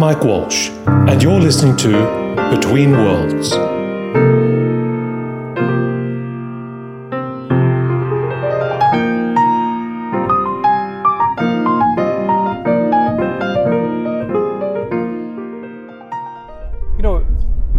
Mike 0.00 0.24
Walsh, 0.24 0.70
and 0.86 1.22
you're 1.22 1.38
listening 1.38 1.76
to 1.76 1.90
Between 2.50 2.92
Worlds. 2.92 3.52
You 16.96 17.02
know, 17.02 17.26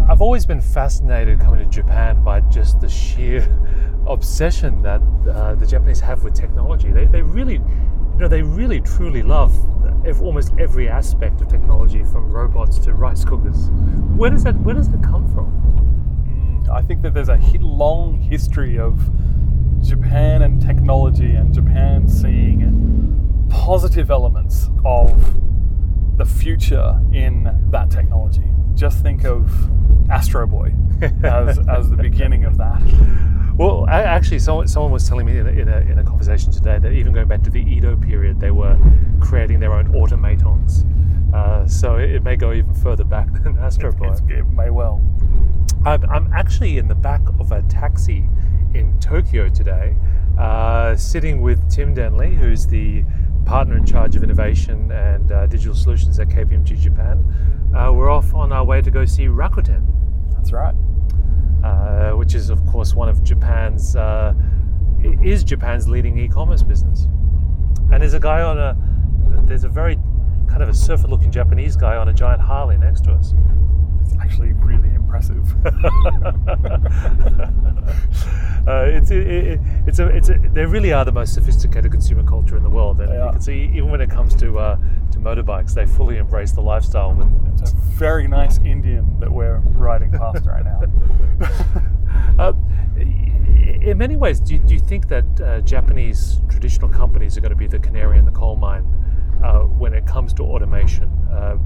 I've 0.08 0.22
always 0.22 0.46
been 0.46 0.60
fascinated 0.60 1.40
coming 1.40 1.58
to 1.58 1.66
Japan 1.66 2.22
by 2.22 2.38
just 2.42 2.80
the 2.80 2.88
sheer 2.88 3.42
obsession 4.06 4.80
that 4.82 5.02
uh, 5.28 5.56
the 5.56 5.66
Japanese 5.66 5.98
have 5.98 6.22
with 6.22 6.34
technology. 6.34 6.92
They, 6.92 7.06
they 7.06 7.22
really, 7.22 7.54
you 7.54 8.18
know, 8.18 8.28
they 8.28 8.42
really 8.42 8.80
truly 8.80 9.24
love 9.24 9.52
ev- 10.06 10.22
almost 10.22 10.52
every 10.58 10.88
aspect 10.88 11.40
of 11.40 11.48
technology, 11.48 12.02
from 12.04 12.30
robots 12.30 12.78
to 12.80 12.94
rice 12.94 13.24
cookers. 13.24 13.70
Where 14.16 14.30
does 14.30 14.44
that 14.44 14.58
Where 14.60 14.74
does 14.74 14.88
that 14.90 15.02
come 15.02 15.32
from? 15.32 15.50
Mm, 16.26 16.70
I 16.70 16.82
think 16.82 17.02
that 17.02 17.14
there's 17.14 17.28
a 17.28 17.38
long 17.60 18.20
history 18.20 18.78
of 18.78 19.10
Japan 19.82 20.42
and 20.42 20.60
technology 20.60 21.34
and 21.34 21.52
Japan 21.52 22.08
seeing 22.08 23.46
positive 23.50 24.10
elements 24.10 24.68
of 24.84 25.38
the 26.18 26.24
future 26.24 27.00
in 27.12 27.68
that 27.70 27.90
technology. 27.90 28.44
Just 28.74 29.02
think 29.02 29.24
of 29.24 29.50
Astro 30.10 30.46
Boy 30.46 30.74
as, 31.22 31.58
as 31.68 31.90
the 31.90 31.96
beginning 31.96 32.44
of 32.44 32.56
that. 32.58 32.80
Well, 33.56 33.86
actually, 33.88 34.38
someone, 34.38 34.66
someone 34.66 34.92
was 34.92 35.06
telling 35.06 35.26
me 35.26 35.36
in 35.36 35.46
a, 35.46 35.50
in, 35.50 35.68
a, 35.68 35.78
in 35.80 35.98
a 35.98 36.04
conversation 36.04 36.50
today 36.50 36.78
that 36.78 36.92
even 36.92 37.12
going 37.12 37.28
back 37.28 37.42
to 37.42 37.50
the 37.50 37.60
Edo 37.60 37.96
period, 37.96 38.40
they 38.40 38.50
were 38.50 38.78
creating 39.20 39.60
their 39.60 39.72
own 39.74 39.94
automatons. 39.94 40.84
Uh, 41.34 41.66
so 41.66 41.96
it, 41.96 42.10
it 42.10 42.22
may 42.22 42.36
go 42.36 42.52
even 42.52 42.72
further 42.74 43.04
back 43.04 43.30
than 43.42 43.58
Astro 43.58 43.92
Boy. 43.92 44.14
It 44.28 44.46
may 44.48 44.70
well. 44.70 45.02
I'm, 45.84 46.04
I'm 46.08 46.32
actually 46.32 46.78
in 46.78 46.88
the 46.88 46.94
back 46.94 47.20
of 47.38 47.52
a 47.52 47.62
taxi 47.62 48.28
in 48.74 48.98
Tokyo 49.00 49.48
today, 49.48 49.96
uh, 50.38 50.96
sitting 50.96 51.42
with 51.42 51.70
Tim 51.70 51.92
Denley, 51.92 52.34
who's 52.34 52.66
the 52.66 53.04
partner 53.44 53.76
in 53.76 53.84
charge 53.84 54.16
of 54.16 54.22
innovation 54.22 54.90
and 54.92 55.30
uh, 55.30 55.46
digital 55.46 55.74
solutions 55.74 56.18
at 56.18 56.28
KPMG 56.28 56.78
Japan. 56.78 57.24
Uh, 57.76 57.92
we're 57.92 58.10
off 58.10 58.34
on 58.34 58.52
our 58.52 58.64
way 58.64 58.80
to 58.80 58.90
go 58.90 59.04
see 59.04 59.26
Rakuten, 59.26 59.84
That's 60.34 60.52
right. 60.52 60.74
Uh, 61.62 62.10
which 62.12 62.34
is, 62.34 62.50
of 62.50 62.64
course, 62.66 62.94
one 62.94 63.08
of 63.08 63.22
Japan's 63.22 63.96
uh, 63.96 64.34
is 65.22 65.44
Japan's 65.44 65.88
leading 65.88 66.18
e-commerce 66.18 66.62
business. 66.62 67.06
And 67.92 68.02
there's 68.02 68.14
a 68.14 68.20
guy 68.20 68.42
on 68.42 68.58
a 68.58 68.76
there's 69.46 69.64
a 69.64 69.68
very 69.68 69.96
kind 70.48 70.62
of 70.62 70.68
a 70.68 70.74
surfer-looking 70.74 71.30
Japanese 71.30 71.76
guy 71.76 71.96
on 71.96 72.08
a 72.08 72.12
giant 72.12 72.40
Harley 72.40 72.76
next 72.76 73.04
to 73.04 73.12
us. 73.12 73.34
It's 74.04 74.14
actually 74.20 74.52
really 74.52 74.88
impressive. 74.94 75.54
uh, 78.66 78.84
it's 78.86 79.10
it, 79.10 79.26
it, 79.26 79.60
it's 79.86 79.98
a 79.98 80.06
it's 80.08 80.28
a 80.28 80.34
they 80.52 80.64
really 80.66 80.92
are 80.92 81.04
the 81.04 81.12
most 81.12 81.34
sophisticated 81.34 81.90
consumer 81.92 82.24
culture 82.24 82.56
in 82.56 82.62
the 82.62 82.70
world, 82.70 83.00
and 83.00 83.12
you 83.12 83.30
can 83.30 83.40
see 83.40 83.70
even 83.74 83.90
when 83.90 84.00
it 84.00 84.10
comes 84.10 84.34
to 84.36 84.58
uh, 84.58 84.76
to 85.11 85.11
motorbikes, 85.22 85.74
they 85.74 85.86
fully 85.86 86.18
embrace 86.18 86.52
the 86.52 86.60
lifestyle. 86.60 87.14
With 87.14 87.28
It's 87.60 87.72
a 87.72 87.76
very 87.76 88.26
nice 88.26 88.58
Indian 88.58 89.18
that 89.20 89.30
we're 89.30 89.58
riding 89.58 90.10
past 90.10 90.46
right 90.46 90.64
now. 90.64 90.82
uh, 92.38 92.52
in 92.96 93.98
many 93.98 94.16
ways, 94.16 94.40
do 94.40 94.54
you, 94.54 94.58
do 94.60 94.74
you 94.74 94.80
think 94.80 95.08
that 95.08 95.40
uh, 95.40 95.60
Japanese 95.60 96.40
traditional 96.48 96.88
companies 96.88 97.36
are 97.36 97.40
going 97.40 97.50
to 97.50 97.56
be 97.56 97.66
the 97.66 97.78
canary 97.78 98.18
in 98.18 98.24
the 98.24 98.30
coal 98.30 98.56
mine 98.56 98.84
uh, 99.42 99.60
when 99.60 99.94
it 99.94 100.06
comes 100.06 100.32
to 100.34 100.42
automation? 100.42 101.08
Uh, 101.32 101.56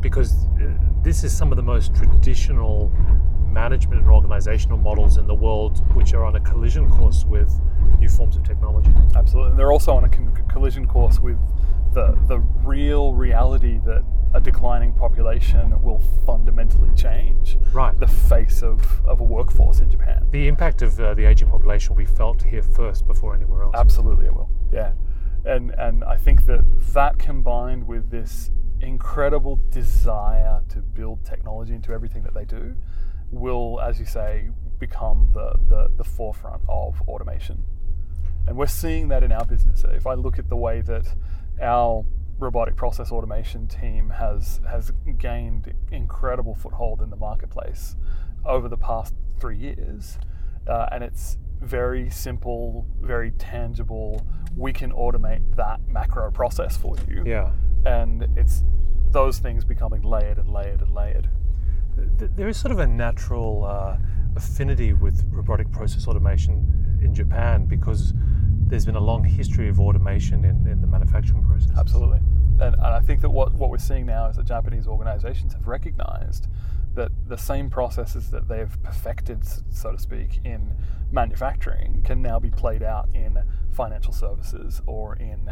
because 0.00 0.46
uh, 0.60 0.68
this 1.02 1.24
is 1.24 1.36
some 1.36 1.52
of 1.52 1.56
the 1.56 1.62
most 1.62 1.94
traditional 1.94 2.92
management 3.46 4.00
and 4.00 4.10
organizational 4.10 4.78
models 4.78 5.18
in 5.18 5.26
the 5.26 5.34
world, 5.34 5.78
which 5.94 6.14
are 6.14 6.24
on 6.24 6.36
a 6.36 6.40
collision 6.40 6.90
course 6.90 7.24
with 7.24 7.52
new 7.98 8.08
forms 8.08 8.36
of 8.36 8.42
technology. 8.42 8.90
Absolutely. 9.14 9.50
And 9.50 9.58
they're 9.58 9.72
also 9.72 9.92
on 9.92 10.04
a 10.04 10.08
con- 10.08 10.44
collision 10.48 10.86
course 10.86 11.20
with 11.20 11.38
the, 11.94 12.18
the 12.28 12.38
real 12.64 13.12
reality 13.14 13.78
that 13.84 14.02
a 14.34 14.40
declining 14.40 14.92
population 14.94 15.80
will 15.82 16.00
fundamentally 16.24 16.88
change 16.96 17.58
Right. 17.72 17.98
the 18.00 18.06
face 18.06 18.62
of, 18.62 18.80
of 19.04 19.20
a 19.20 19.24
workforce 19.24 19.80
in 19.80 19.90
Japan. 19.90 20.26
The 20.30 20.48
impact 20.48 20.80
of 20.80 20.98
uh, 20.98 21.12
the 21.14 21.26
aging 21.26 21.50
population 21.50 21.94
will 21.94 21.98
be 22.02 22.06
felt 22.10 22.42
here 22.42 22.62
first 22.62 23.06
before 23.06 23.34
anywhere 23.34 23.64
else. 23.64 23.74
Absolutely, 23.76 24.26
it 24.26 24.34
will. 24.34 24.48
Yeah, 24.72 24.92
and 25.44 25.70
and 25.78 26.02
I 26.04 26.16
think 26.16 26.46
that 26.46 26.64
that 26.94 27.18
combined 27.18 27.86
with 27.86 28.10
this 28.10 28.50
incredible 28.80 29.60
desire 29.70 30.60
to 30.70 30.78
build 30.78 31.24
technology 31.24 31.74
into 31.74 31.92
everything 31.92 32.22
that 32.22 32.32
they 32.34 32.44
do, 32.46 32.74
will, 33.30 33.80
as 33.80 34.00
you 34.00 34.06
say, 34.06 34.48
become 34.78 35.28
the 35.34 35.58
the, 35.68 35.90
the 35.98 36.04
forefront 36.04 36.62
of 36.70 37.00
automation. 37.06 37.62
And 38.46 38.56
we're 38.56 38.66
seeing 38.66 39.08
that 39.08 39.22
in 39.22 39.30
our 39.30 39.44
business. 39.44 39.84
If 39.84 40.06
I 40.06 40.14
look 40.14 40.38
at 40.38 40.48
the 40.48 40.56
way 40.56 40.80
that 40.80 41.06
our 41.62 42.04
robotic 42.38 42.74
process 42.76 43.12
automation 43.12 43.68
team 43.68 44.10
has 44.10 44.60
has 44.68 44.92
gained 45.18 45.72
incredible 45.92 46.54
foothold 46.54 47.00
in 47.00 47.08
the 47.10 47.16
marketplace 47.16 47.96
over 48.44 48.68
the 48.68 48.76
past 48.76 49.14
three 49.38 49.56
years, 49.56 50.18
uh, 50.68 50.86
and 50.90 51.04
it's 51.04 51.38
very 51.60 52.10
simple, 52.10 52.84
very 53.00 53.30
tangible. 53.32 54.26
We 54.56 54.72
can 54.72 54.90
automate 54.92 55.54
that 55.56 55.80
macro 55.88 56.30
process 56.32 56.76
for 56.76 56.96
you, 57.08 57.22
Yeah. 57.24 57.52
and 57.86 58.26
it's 58.36 58.64
those 59.10 59.38
things 59.38 59.64
becoming 59.64 60.02
layered 60.02 60.38
and 60.38 60.48
layered 60.48 60.80
and 60.82 60.90
layered. 60.90 61.30
There 61.96 62.48
is 62.48 62.56
sort 62.56 62.72
of 62.72 62.78
a 62.78 62.86
natural 62.86 63.64
uh, 63.64 63.96
affinity 64.34 64.92
with 64.94 65.24
robotic 65.30 65.70
process 65.70 66.08
automation 66.08 66.98
in 67.02 67.14
Japan 67.14 67.66
because 67.66 68.14
there's 68.72 68.86
been 68.86 68.96
a 68.96 69.00
long 69.00 69.22
history 69.22 69.68
of 69.68 69.78
automation 69.78 70.46
in, 70.46 70.66
in 70.66 70.80
the 70.80 70.86
manufacturing 70.86 71.44
process. 71.44 71.70
Absolutely. 71.76 72.20
And, 72.58 72.74
and 72.74 72.80
I 72.80 73.00
think 73.00 73.20
that 73.20 73.28
what, 73.28 73.52
what 73.52 73.68
we're 73.68 73.76
seeing 73.76 74.06
now 74.06 74.30
is 74.30 74.36
that 74.36 74.46
Japanese 74.46 74.86
organizations 74.86 75.52
have 75.52 75.66
recognized 75.68 76.46
that 76.94 77.10
the 77.28 77.36
same 77.36 77.68
processes 77.68 78.30
that 78.30 78.48
they've 78.48 78.82
perfected, 78.82 79.44
so 79.70 79.92
to 79.92 79.98
speak, 79.98 80.40
in 80.46 80.74
manufacturing 81.10 82.00
can 82.02 82.22
now 82.22 82.38
be 82.38 82.48
played 82.48 82.82
out 82.82 83.10
in 83.14 83.36
financial 83.72 84.14
services 84.14 84.80
or 84.86 85.16
in 85.16 85.50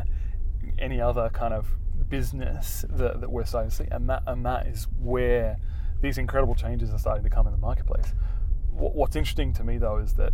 any 0.78 0.98
other 0.98 1.28
kind 1.28 1.53
of 1.53 1.66
business 2.09 2.86
that, 2.88 3.20
that 3.20 3.30
we're 3.30 3.44
starting 3.44 3.69
to 3.69 3.76
see. 3.76 3.86
And 3.91 4.09
that, 4.09 4.22
and 4.26 4.47
that 4.47 4.66
is 4.66 4.88
where 4.98 5.59
these 6.00 6.16
incredible 6.16 6.54
changes 6.54 6.91
are 6.91 6.98
starting 6.98 7.25
to 7.25 7.28
come 7.28 7.47
in 7.47 7.53
the 7.53 7.59
marketplace. 7.59 8.14
Wh- 8.70 8.97
What's 8.97 9.14
interesting 9.14 9.53
to 9.53 9.62
me, 9.62 9.76
though, 9.76 9.98
is 9.98 10.14
that 10.14 10.32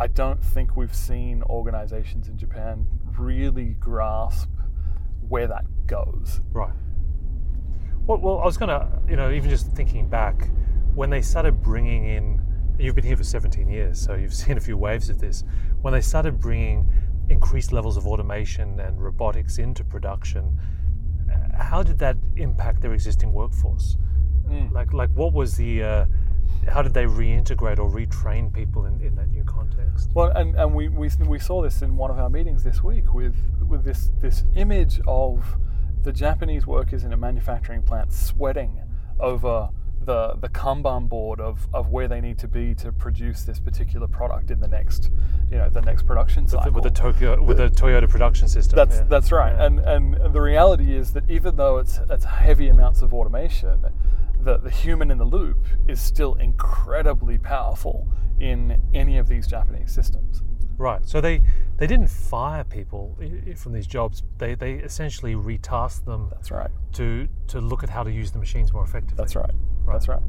I 0.00 0.08
don't 0.08 0.42
think 0.42 0.76
we've 0.76 0.94
seen 0.94 1.42
organizations 1.44 2.28
in 2.28 2.36
Japan 2.36 2.86
really 3.16 3.76
grasp 3.78 4.50
where 5.28 5.46
that 5.46 5.64
goes. 5.86 6.40
Right. 6.52 6.72
Well, 8.06 8.18
well, 8.18 8.38
I 8.40 8.44
was 8.44 8.56
going 8.56 8.68
to, 8.68 8.88
you 9.08 9.16
know, 9.16 9.30
even 9.30 9.48
just 9.48 9.72
thinking 9.72 10.08
back, 10.08 10.50
when 10.94 11.10
they 11.10 11.22
started 11.22 11.62
bringing 11.62 12.04
in, 12.06 12.42
you've 12.78 12.94
been 12.94 13.04
here 13.04 13.16
for 13.16 13.24
17 13.24 13.68
years, 13.68 14.00
so 14.00 14.14
you've 14.14 14.34
seen 14.44 14.56
a 14.56 14.60
few 14.60 14.76
waves 14.76 15.08
of 15.08 15.18
this. 15.20 15.44
When 15.80 15.94
they 15.94 16.00
started 16.00 16.40
bringing 16.40 16.92
increased 17.28 17.72
levels 17.72 17.96
of 17.96 18.06
automation 18.06 18.80
and 18.80 19.00
robotics 19.00 19.58
into 19.58 19.84
production, 19.84 20.58
uh, 21.32 21.62
how 21.62 21.82
did 21.82 21.98
that 22.00 22.16
impact 22.36 22.82
their 22.82 22.92
existing 22.92 23.32
workforce? 23.32 23.96
Like, 24.72 24.92
like 24.92 25.10
what 25.14 25.32
was 25.32 25.56
the, 25.56 25.82
uh, 25.82 26.06
how 26.68 26.82
did 26.82 26.94
they 26.94 27.04
reintegrate 27.04 27.78
or 27.78 27.88
retrain 27.88 28.52
people 28.52 28.86
in, 28.86 29.00
in 29.00 29.14
that 29.16 29.28
new 29.30 29.44
context? 29.44 30.10
Well, 30.14 30.30
and, 30.34 30.54
and 30.54 30.74
we, 30.74 30.88
we, 30.88 31.08
we 31.26 31.38
saw 31.38 31.62
this 31.62 31.82
in 31.82 31.96
one 31.96 32.10
of 32.10 32.18
our 32.18 32.30
meetings 32.30 32.64
this 32.64 32.82
week 32.82 33.12
with, 33.14 33.36
with 33.66 33.84
this, 33.84 34.10
this 34.20 34.44
image 34.54 35.00
of 35.06 35.56
the 36.02 36.12
Japanese 36.12 36.66
workers 36.66 37.04
in 37.04 37.12
a 37.12 37.16
manufacturing 37.16 37.82
plant 37.82 38.12
sweating 38.12 38.80
over 39.20 39.70
the, 40.04 40.34
the 40.40 40.48
Kanban 40.48 41.08
board 41.08 41.40
of, 41.40 41.66
of 41.72 41.88
where 41.88 42.08
they 42.08 42.20
need 42.20 42.38
to 42.38 42.48
be 42.48 42.74
to 42.76 42.92
produce 42.92 43.42
this 43.42 43.58
particular 43.58 44.06
product 44.06 44.50
in 44.50 44.60
the 44.60 44.68
next, 44.68 45.10
you 45.50 45.56
know, 45.56 45.68
the 45.70 45.80
next 45.80 46.06
production 46.06 46.46
cycle. 46.46 46.72
With 46.72 46.84
the 46.84 46.90
Tokyo, 46.90 47.40
with 47.42 47.56
the 47.56 47.70
Toyota 47.70 48.08
production 48.08 48.48
system. 48.48 48.76
That's 48.76 48.96
yeah. 48.96 49.04
that's 49.04 49.32
right, 49.32 49.54
Yeah. 49.54 49.66
and 49.66 49.78
and 49.80 50.34
the 50.34 50.40
reality 50.40 50.94
is 50.94 51.12
that 51.14 51.28
even 51.30 51.56
though 51.56 51.78
it's 51.78 52.00
it's 52.10 52.24
heavy 52.24 52.68
amounts 52.68 53.02
of 53.02 53.14
automation, 53.14 53.86
the 54.44 54.58
the 54.58 54.70
human 54.70 55.10
in 55.10 55.18
the 55.18 55.24
loop 55.24 55.58
is 55.88 56.00
still 56.00 56.34
incredibly 56.34 57.38
powerful 57.38 58.06
in 58.38 58.80
any 58.92 59.18
of 59.18 59.28
these 59.28 59.46
Japanese 59.46 59.92
systems. 59.92 60.42
Right. 60.76 61.06
So 61.06 61.20
they 61.20 61.40
they 61.76 61.86
didn't 61.86 62.08
fire 62.08 62.64
people 62.64 63.16
from 63.56 63.72
these 63.72 63.86
jobs. 63.86 64.22
They 64.38 64.54
they 64.54 64.74
essentially 64.74 65.34
retasked 65.34 66.04
them 66.04 66.28
That's 66.30 66.50
right. 66.50 66.70
to 66.94 67.28
to 67.48 67.60
look 67.60 67.82
at 67.82 67.90
how 67.90 68.02
to 68.02 68.10
use 68.10 68.32
the 68.32 68.38
machines 68.38 68.72
more 68.72 68.84
effectively. 68.84 69.16
That's 69.16 69.36
right. 69.36 69.54
That's 69.86 70.08
right. 70.08 70.22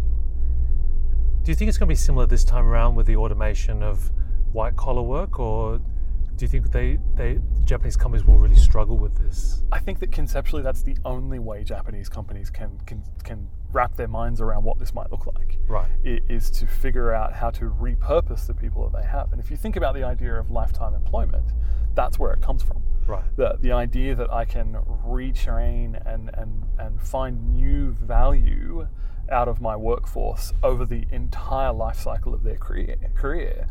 Do 1.44 1.52
you 1.52 1.56
think 1.56 1.70
it's 1.70 1.78
going 1.78 1.88
to 1.88 1.92
be 1.92 1.96
similar 1.96 2.26
this 2.26 2.44
time 2.44 2.66
around 2.66 2.96
with 2.96 3.06
the 3.06 3.18
automation 3.18 3.84
of 3.84 4.12
white 4.52 4.76
collar 4.76 5.04
work, 5.04 5.40
or 5.40 5.78
do 5.78 6.44
you 6.44 6.48
think 6.48 6.72
they, 6.72 6.98
they 7.14 7.40
Japanese 7.64 7.96
companies 7.96 8.26
will 8.26 8.38
really 8.38 8.56
struggle 8.56 8.98
with 8.98 9.16
this? 9.16 9.64
I 9.72 9.80
think 9.80 10.00
that 10.00 10.12
conceptually 10.12 10.64
that's 10.64 10.82
the 10.82 10.98
only 11.06 11.40
way 11.40 11.64
Japanese 11.64 12.10
companies 12.10 12.50
can 12.50 12.80
can, 12.86 13.04
can 13.24 13.48
wrap 13.76 13.96
their 13.96 14.08
minds 14.08 14.40
around 14.42 14.64
what 14.64 14.80
this 14.80 14.94
might 14.94 15.12
look 15.12 15.26
like. 15.28 15.60
Right. 15.68 15.88
i- 16.06 16.22
Is 16.30 16.50
to 16.52 16.66
figure 16.66 17.14
out 17.14 17.34
how 17.34 17.50
to 17.52 17.66
repurpose 17.70 18.48
the 18.48 18.54
people 18.54 18.90
that 18.90 19.02
they 19.02 19.08
have. 19.08 19.32
And 19.32 19.40
if 19.42 19.52
you 19.52 19.58
think 19.58 19.76
about 19.76 19.94
the 19.94 20.04
idea 20.04 20.34
of 20.40 20.50
lifetime 20.50 20.94
employment, 20.96 21.52
that's 21.94 22.18
where 22.18 22.32
it 22.34 22.42
comes 22.42 22.64
from. 22.64 22.82
Right. 23.06 23.24
The, 23.36 23.58
the 23.62 23.72
idea 23.72 24.16
that 24.16 24.32
I 24.34 24.46
can 24.46 24.74
retrain 25.06 26.02
and, 26.12 26.32
and, 26.34 26.64
and 26.80 27.02
find 27.02 27.54
new 27.54 27.92
value 27.92 28.88
out 29.30 29.48
of 29.48 29.60
my 29.62 29.76
workforce 29.76 30.54
over 30.64 30.86
the 30.86 31.06
entire 31.12 31.74
life 31.74 32.00
cycle 32.00 32.34
of 32.34 32.44
their 32.44 32.58
career, 32.58 32.96
career 33.16 33.68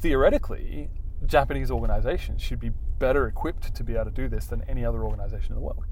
theoretically, 0.00 0.90
Japanese 1.26 1.70
organizations 1.70 2.40
should 2.42 2.58
be 2.60 2.70
better 2.98 3.26
equipped 3.26 3.74
to 3.74 3.84
be 3.84 3.94
able 3.94 4.06
to 4.06 4.10
do 4.10 4.28
this 4.28 4.46
than 4.46 4.62
any 4.68 4.84
other 4.84 5.04
organization 5.04 5.50
in 5.52 5.54
the 5.56 5.60
world. 5.60 5.84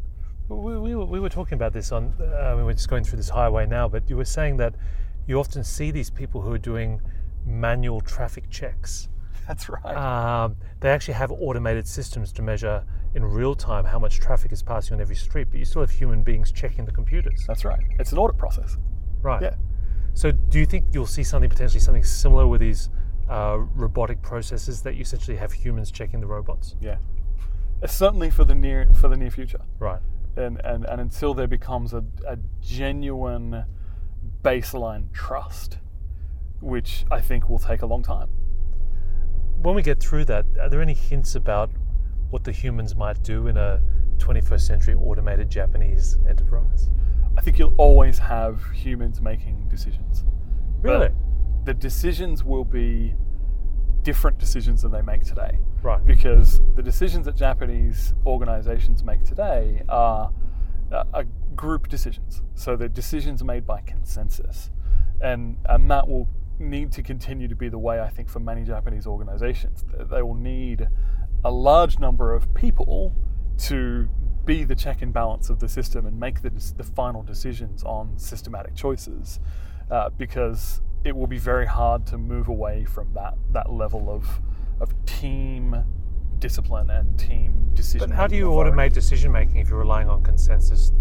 We, 0.48 0.78
we, 0.78 0.94
were- 0.94 1.04
we 1.04 1.20
were 1.20 1.28
talking 1.28 1.54
about 1.54 1.72
this 1.72 1.92
on, 1.92 2.12
uh, 2.20 2.54
we 2.56 2.62
were 2.62 2.72
just 2.72 2.88
going 2.88 3.04
through 3.04 3.18
this 3.18 3.28
highway 3.28 3.66
now, 3.66 3.88
but 3.88 4.08
you 4.08 4.16
were 4.16 4.24
saying 4.24 4.56
that 4.58 4.74
you 5.26 5.38
often 5.38 5.62
see 5.62 5.90
these 5.90 6.10
people 6.10 6.40
who 6.40 6.52
are 6.52 6.58
doing 6.58 7.00
manual 7.44 8.00
traffic 8.00 8.48
checks. 8.50 9.08
That's 9.46 9.68
right. 9.68 9.94
Um, 9.96 10.56
they 10.80 10.90
actually 10.90 11.14
have 11.14 11.32
automated 11.32 11.86
systems 11.86 12.32
to 12.32 12.42
measure 12.42 12.84
in 13.14 13.24
real 13.24 13.54
time 13.54 13.84
how 13.84 13.98
much 13.98 14.20
traffic 14.20 14.52
is 14.52 14.62
passing 14.62 14.94
on 14.94 15.00
every 15.00 15.16
street, 15.16 15.48
but 15.50 15.58
you 15.58 15.64
still 15.64 15.80
have 15.82 15.90
human 15.90 16.22
beings 16.22 16.52
checking 16.52 16.84
the 16.84 16.92
computers. 16.92 17.44
That's 17.46 17.64
right. 17.64 17.80
It's 17.98 18.12
an 18.12 18.18
audit 18.18 18.36
process. 18.36 18.76
Right. 19.22 19.42
Yeah. 19.42 19.54
So, 20.14 20.32
do 20.32 20.58
you 20.58 20.66
think 20.66 20.84
you'll 20.92 21.06
see 21.06 21.24
something 21.24 21.48
potentially 21.48 21.80
something 21.80 22.04
similar 22.04 22.46
with 22.46 22.60
these 22.60 22.90
uh, 23.30 23.58
robotic 23.74 24.20
processes 24.20 24.82
that 24.82 24.94
you 24.96 25.00
essentially 25.02 25.36
have 25.36 25.52
humans 25.52 25.90
checking 25.90 26.20
the 26.20 26.26
robots? 26.26 26.74
Yeah. 26.80 26.96
Certainly 27.86 28.30
for 28.30 28.44
the 28.44 28.54
near 28.54 28.88
for 29.00 29.08
the 29.08 29.16
near 29.16 29.30
future. 29.30 29.60
Right. 29.78 30.00
And, 30.38 30.61
and, 30.64 30.85
and 30.85 31.00
until 31.00 31.35
there 31.35 31.46
becomes 31.46 31.93
a, 31.93 32.05
a 32.26 32.38
genuine 32.61 33.64
baseline 34.43 35.12
trust, 35.12 35.79
which 36.61 37.05
I 37.11 37.20
think 37.20 37.49
will 37.49 37.58
take 37.58 37.82
a 37.82 37.87
long 37.87 38.02
time. 38.02 38.29
When 39.61 39.75
we 39.75 39.82
get 39.82 40.00
through 40.00 40.25
that, 40.26 40.46
are 40.61 40.69
there 40.69 40.81
any 40.81 40.94
hints 40.94 41.35
about 41.35 41.70
what 42.31 42.44
the 42.44 42.52
humans 42.52 42.94
might 42.94 43.23
do 43.23 43.49
in 43.49 43.56
a 43.56 43.81
21st 44.19 44.61
century 44.61 44.94
automated 44.94 45.50
Japanese 45.50 46.19
enterprise? 46.29 46.91
I 47.37 47.41
think 47.41 47.58
you'll 47.58 47.75
always 47.76 48.19
have 48.19 48.62
humans 48.73 49.20
making 49.20 49.69
decisions. 49.69 50.25
But 50.82 50.91
Really? 50.91 51.11
the 51.64 51.75
decisions 51.75 52.44
will 52.44 52.64
be 52.64 53.14
different 54.08 54.38
decisions 54.38 54.81
than 54.82 54.90
they 54.90 55.02
make 55.02 55.22
today. 55.22 55.58
Right. 55.82 56.02
Because 56.14 56.62
the 56.75 56.82
decisions 56.82 57.26
that 57.26 57.37
Japanese 57.37 58.14
organizations 58.25 59.05
make 59.05 59.22
today 59.22 59.82
are, 59.88 60.32
uh, 60.90 61.05
are 61.12 61.25
group 61.55 61.88
decisions. 61.88 62.43
So 62.55 62.75
they're 62.75 62.88
decisions 63.02 63.44
made 63.44 63.64
by 63.66 63.81
consensus. 63.82 64.70
And, 65.20 65.58
and 65.69 65.90
that 65.90 66.08
will 66.08 66.26
need 66.58 66.90
to 66.93 67.02
continue 67.02 67.49
to 67.49 67.55
be 67.64 67.69
the 67.69 67.78
way, 67.88 68.00
I 68.00 68.08
think, 68.08 68.31
for 68.31 68.40
many 68.40 68.64
Japanese 68.64 69.06
organizations. 69.06 69.84
They- 69.90 70.05
They 70.05 70.22
will 70.22 70.40
need 70.55 70.88
a 71.44 71.50
large 71.50 71.99
number 71.99 72.32
of 72.34 72.43
people 72.55 73.12
to 73.69 74.08
be 74.46 74.64
the 74.64 74.75
check 74.84 75.02
and 75.02 75.12
balance 75.12 75.50
of 75.50 75.58
the 75.60 75.69
system 75.69 76.06
and 76.06 76.19
make 76.19 76.40
the, 76.40 76.50
the 76.78 76.84
final 77.00 77.22
decisions 77.22 77.84
on 77.84 78.19
systematic 78.19 78.75
choices 78.75 79.38
uh, 79.90 80.08
because 80.16 80.81
it 81.04 81.16
will 81.16 81.26
be 81.26 81.38
very 81.38 81.66
hard 81.66 82.06
to 82.06 82.18
move 82.18 82.48
away 82.48 82.84
from 82.84 83.12
that, 83.14 83.34
that 83.52 83.70
level 83.70 84.10
of, 84.10 84.40
of 84.80 84.92
team 85.06 85.84
discipline 86.38 86.90
and 86.90 87.18
team 87.18 87.70
decision. 87.74 88.08
But 88.08 88.16
how 88.16 88.26
do 88.26 88.36
you 88.36 88.46
automate 88.46 88.92
decision 88.92 89.32
making 89.32 89.56
if 89.56 89.68
you're 89.68 89.78
relying 89.78 90.08
on 90.08 90.22
consensus 90.22 90.92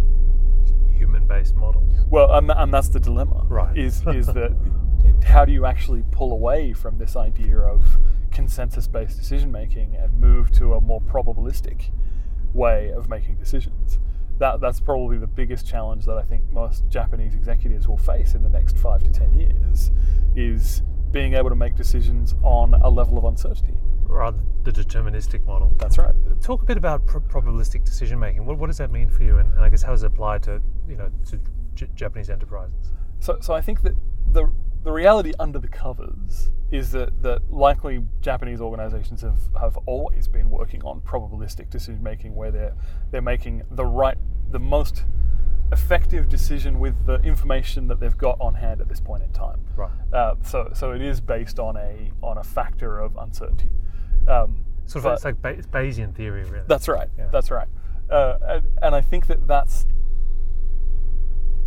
human 0.92 1.28
based 1.28 1.56
models? 1.56 2.06
Well, 2.10 2.34
and, 2.34 2.52
and 2.52 2.74
that's 2.74 2.90
the 2.90 3.00
dilemma. 3.00 3.46
Right. 3.48 3.78
Is 3.78 4.04
is 4.08 4.28
that 4.28 4.56
how 5.26 5.46
do 5.46 5.52
you 5.52 5.66
actually 5.66 6.04
pull 6.12 6.32
away 6.32 6.74
from 6.74 6.98
this 6.98 7.16
idea 7.16 7.58
of 7.58 7.98
consensus-based 8.32 9.18
decision 9.18 9.52
making 9.52 9.96
and 9.96 10.14
move 10.20 10.52
to 10.52 10.74
a 10.74 10.82
more 10.82 11.02
probabilistic 11.02 11.90
way 12.54 12.92
of 12.92 13.10
making 13.10 13.36
decisions? 13.36 14.00
That 14.40 14.62
that's 14.62 14.80
probably 14.80 15.18
the 15.18 15.28
biggest 15.28 15.66
challenge 15.66 16.06
that 16.06 16.18
I 16.18 16.24
think 16.24 16.44
most 16.52 16.88
Japanese 16.90 17.34
executives 17.34 17.88
will 17.88 17.98
face 17.98 18.36
in 18.36 18.44
the 18.44 18.50
next 18.50 18.78
five 18.78 19.04
to 19.04 19.12
ten 19.12 19.34
years, 19.34 19.92
is 20.36 20.84
being 21.12 21.34
able 21.34 21.50
to 21.50 21.56
make 21.56 21.76
decisions 21.76 22.36
on 22.44 22.74
a 22.76 22.90
level 22.90 23.18
of 23.18 23.24
uncertainty. 23.24 23.74
Rather 24.04 24.38
the 24.64 24.72
deterministic 24.72 25.46
model. 25.46 25.74
That's 25.78 25.98
right. 25.98 26.16
Talk 26.42 26.62
a 26.62 26.66
bit 26.66 26.78
about 26.78 27.06
pro- 27.06 27.20
probabilistic 27.20 27.84
decision 27.84 28.20
making. 28.20 28.46
What, 28.46 28.58
what 28.58 28.68
does 28.68 28.78
that 28.78 28.92
mean 28.92 29.10
for 29.10 29.24
you, 29.24 29.38
and, 29.38 29.54
and 29.54 29.64
I 29.64 29.70
guess 29.70 29.82
how 29.82 29.92
does 29.92 30.04
it 30.04 30.08
apply 30.08 30.40
to 30.40 30.62
you 30.88 30.96
know 30.96 31.10
to 31.30 31.40
J- 31.74 31.90
Japanese 31.96 32.30
enterprises? 32.30 32.94
So, 33.20 33.38
so 33.42 33.54
I 33.54 33.62
think 33.62 33.82
that 33.82 33.96
the 34.32 34.52
the 34.84 34.92
reality 34.92 35.34
under 35.40 35.60
the 35.60 35.68
covers 35.68 36.52
is 36.72 36.92
that, 36.92 37.22
that 37.24 37.52
likely 37.52 38.04
Japanese 38.22 38.60
organizations 38.60 39.22
have, 39.22 39.40
have 39.60 39.78
always 39.86 40.28
been 40.28 40.50
working 40.50 40.84
on 40.84 41.00
probabilistic 41.02 41.70
decision 41.70 42.04
making 42.04 42.36
where 42.36 42.52
they're 42.52 42.76
they're 43.12 43.22
making 43.22 43.64
the 43.72 43.86
right 43.86 44.18
the 44.52 44.60
most 44.60 45.06
effective 45.72 46.30
decision 46.30 46.80
with 46.80 47.06
the 47.06 47.16
information 47.22 47.88
that 47.88 48.00
they've 48.00 48.18
got 48.18 48.38
on 48.40 48.54
hand 48.54 48.80
at 48.82 48.88
this 48.88 49.00
point 49.00 49.24
in 49.24 49.32
time. 49.32 49.60
Right. 49.76 49.92
Uh, 50.14 50.36
so 50.44 50.70
so 50.74 50.92
it 50.92 51.02
is 51.02 51.20
based 51.22 51.60
on 51.60 51.78
a 51.78 52.12
on 52.22 52.38
a 52.38 52.44
factor 52.44 53.00
of 53.00 53.16
uncertainty. 53.18 53.70
Um, 54.28 54.66
Sort 54.86 54.98
of 54.98 55.04
but- 55.04 55.14
it's 55.14 55.26
like 55.26 55.58
it's 55.58 55.68
Bayesian 55.68 56.16
theory, 56.16 56.44
really. 56.46 56.64
that's 56.68 56.88
right. 56.88 57.10
Yeah. 57.18 57.28
That's 57.32 57.52
right. 57.52 57.68
Uh, 58.10 58.38
and, 58.48 58.68
and 58.82 58.96
I 58.96 59.02
think 59.02 59.28
that 59.28 59.48
that's 59.48 59.86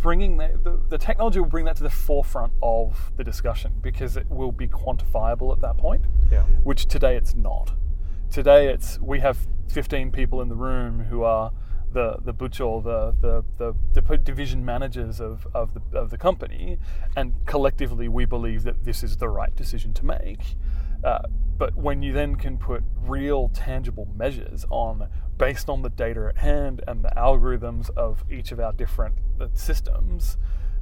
bringing 0.01 0.37
the, 0.37 0.59
the, 0.63 0.79
the 0.89 0.97
technology 0.97 1.39
will 1.39 1.47
bring 1.47 1.65
that 1.65 1.77
to 1.77 1.83
the 1.83 1.89
forefront 1.89 2.51
of 2.61 3.11
the 3.15 3.23
discussion 3.23 3.71
because 3.81 4.17
it 4.17 4.29
will 4.29 4.51
be 4.51 4.67
quantifiable 4.67 5.53
at 5.53 5.61
that 5.61 5.77
point, 5.77 6.05
yeah. 6.31 6.41
which 6.63 6.87
today 6.87 7.15
it's 7.15 7.35
not. 7.35 7.73
Today 8.29 8.67
it's 8.67 8.99
we 8.99 9.19
have 9.19 9.37
15 9.69 10.11
people 10.11 10.41
in 10.41 10.49
the 10.49 10.55
room 10.55 11.05
who 11.05 11.23
are 11.23 11.51
the 11.93 12.17
the 12.23 12.33
bucho, 12.33 12.83
the 12.83 13.13
the, 13.21 13.43
the, 13.57 14.01
the 14.01 14.17
division 14.17 14.63
managers 14.65 15.19
of, 15.19 15.45
of 15.53 15.73
the 15.73 15.97
of 15.97 16.09
the 16.09 16.17
company, 16.17 16.77
and 17.15 17.33
collectively 17.45 18.07
we 18.07 18.25
believe 18.25 18.63
that 18.63 18.83
this 18.83 19.03
is 19.03 19.17
the 19.17 19.29
right 19.29 19.55
decision 19.55 19.93
to 19.93 20.05
make. 20.05 20.55
Uh, 21.03 21.19
but 21.57 21.75
when 21.75 22.01
you 22.01 22.13
then 22.13 22.35
can 22.35 22.57
put 22.57 22.83
real 22.95 23.49
tangible 23.49 24.07
measures 24.15 24.65
on 24.69 25.07
based 25.41 25.69
on 25.69 25.81
the 25.81 25.89
data 25.89 26.27
at 26.29 26.37
hand 26.37 26.83
and 26.87 27.03
the 27.03 27.11
algorithms 27.17 27.89
of 27.97 28.23
each 28.31 28.51
of 28.51 28.59
our 28.59 28.71
different 28.71 29.15
uh, 29.41 29.47
systems, 29.55 30.37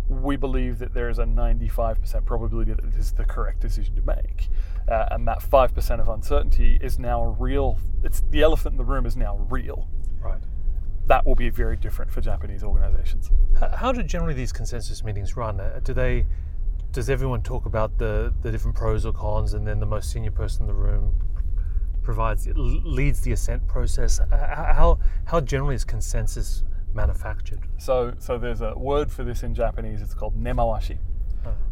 we 0.10 0.36
believe 0.36 0.80
that 0.80 0.94
there 0.94 1.08
is 1.08 1.18
a 1.18 1.24
95% 1.24 2.26
probability 2.26 2.74
that 2.74 2.92
this 2.92 3.06
is 3.06 3.14
the 3.14 3.24
correct 3.24 3.62
decision 3.62 3.96
to 3.96 4.02
make. 4.02 4.50
Uh, 4.92 5.06
and 5.12 5.26
that 5.26 5.40
5% 5.40 6.00
of 6.02 6.10
uncertainty 6.10 6.78
is 6.82 7.00
now 7.00 7.24
a 7.24 7.30
real, 7.30 7.78
it's 8.04 8.22
the 8.32 8.42
elephant 8.42 8.74
in 8.74 8.78
the 8.78 8.84
room 8.84 9.06
is 9.06 9.16
now 9.16 9.38
real. 9.50 9.88
Right. 10.20 10.42
That 11.06 11.26
will 11.26 11.36
be 11.36 11.50
very 11.50 11.78
different 11.78 12.12
for 12.12 12.20
Japanese 12.20 12.62
organizations. 12.62 13.32
H- 13.64 13.72
How 13.76 13.94
do 13.94 14.04
generally 14.04 14.34
these 14.34 14.52
consensus 14.52 15.06
meetings 15.06 15.38
run? 15.38 15.62
Uh, 15.62 15.80
Do 15.82 15.94
they? 15.94 16.26
Does 16.92 17.10
everyone 17.10 17.44
talk 17.44 17.66
about 17.66 17.98
the 17.98 18.34
the 18.42 18.52
different 18.52 18.76
pros 18.76 19.06
or 19.06 19.14
cons, 19.14 19.54
and 19.54 19.66
then 19.66 19.80
the 19.80 19.86
most 19.86 20.12
senior 20.12 20.32
person 20.32 20.64
in 20.64 20.68
the 20.68 20.74
room 20.74 21.20
provides 22.14 22.48
leads 22.56 23.22
the 23.22 23.32
assent 23.34 23.68
process? 23.68 24.20
Uh, 24.20 24.26
How 24.80 24.98
how 25.26 25.40
generally 25.40 25.76
is 25.76 25.84
consensus 25.86 26.64
manufactured? 26.92 27.60
So, 27.78 28.14
so 28.18 28.40
there's 28.40 28.62
a 28.62 28.74
word 28.76 29.12
for 29.12 29.24
this 29.24 29.44
in 29.44 29.54
Japanese. 29.54 30.02
It's 30.02 30.16
called 30.16 30.36
nemawashi. 30.36 30.98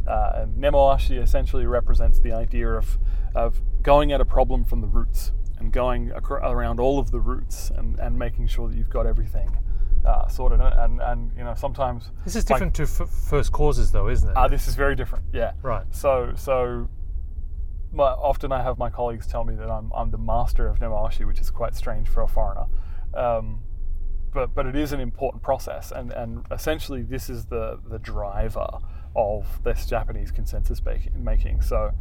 Uh, 0.08 0.32
and 0.42 0.56
nemawashi 0.64 1.22
essentially 1.22 1.66
represents 1.66 2.20
the 2.20 2.32
idea 2.32 2.70
of, 2.70 2.98
of 3.36 3.60
going 3.82 4.12
at 4.14 4.22
a 4.22 4.26
problem 4.26 4.64
from 4.64 4.80
the 4.82 4.88
roots 4.88 5.32
and 5.60 5.74
going 5.74 6.12
acro- 6.16 6.50
around 6.52 6.80
all 6.80 7.00
of 7.00 7.10
the 7.12 7.20
roots 7.20 7.72
and, 7.72 8.00
and 8.00 8.18
making 8.18 8.48
sure 8.48 8.70
that 8.70 8.78
you've 8.78 8.90
got 9.00 9.06
everything 9.08 9.50
uh, 10.06 10.28
sorted. 10.28 10.60
And, 10.62 11.02
and 11.02 11.32
you 11.36 11.44
know 11.44 11.56
sometimes 11.56 12.12
This 12.24 12.36
is 12.36 12.48
like- 12.50 12.60
different 12.60 12.76
to 12.76 12.84
f- 12.84 13.10
first 13.10 13.52
causes, 13.52 13.92
though, 13.92 14.08
isn't 14.08 14.30
it? 14.30 14.38
Ah, 14.38 14.48
this 14.48 14.68
is 14.68 14.76
very 14.76 14.96
different. 14.96 15.26
Yeah. 15.34 15.54
Right. 15.64 15.86
So 15.90 16.34
so. 16.36 16.88
My, 17.92 18.04
often 18.04 18.52
I 18.52 18.62
have 18.62 18.78
my 18.78 18.90
colleagues 18.90 19.28
tell 19.28 19.44
me 19.44 19.56
that 19.56 19.70
I'm, 19.70 19.92
I'm 19.96 20.12
the 20.12 20.18
master 20.18 20.68
of 20.68 20.80
nemawashi, 20.80 21.26
which 21.26 21.40
is 21.40 21.50
quite 21.50 21.76
strange 21.76 22.08
for 22.08 22.22
a 22.22 22.28
foreigner. 22.28 22.66
Um, 23.14 23.62
but 24.34 24.54
but 24.54 24.66
it 24.68 24.76
is 24.76 24.92
an 24.92 25.00
important 25.00 25.42
process, 25.42 25.92
and, 25.92 26.12
and 26.12 26.46
essentially 26.52 27.02
this 27.02 27.30
is 27.30 27.46
the 27.46 27.80
the 27.90 27.98
driver 27.98 28.68
of 29.16 29.64
this 29.64 29.86
Japanese 29.86 30.32
consensus 30.32 30.82
making. 31.16 31.62
So, 31.62 31.92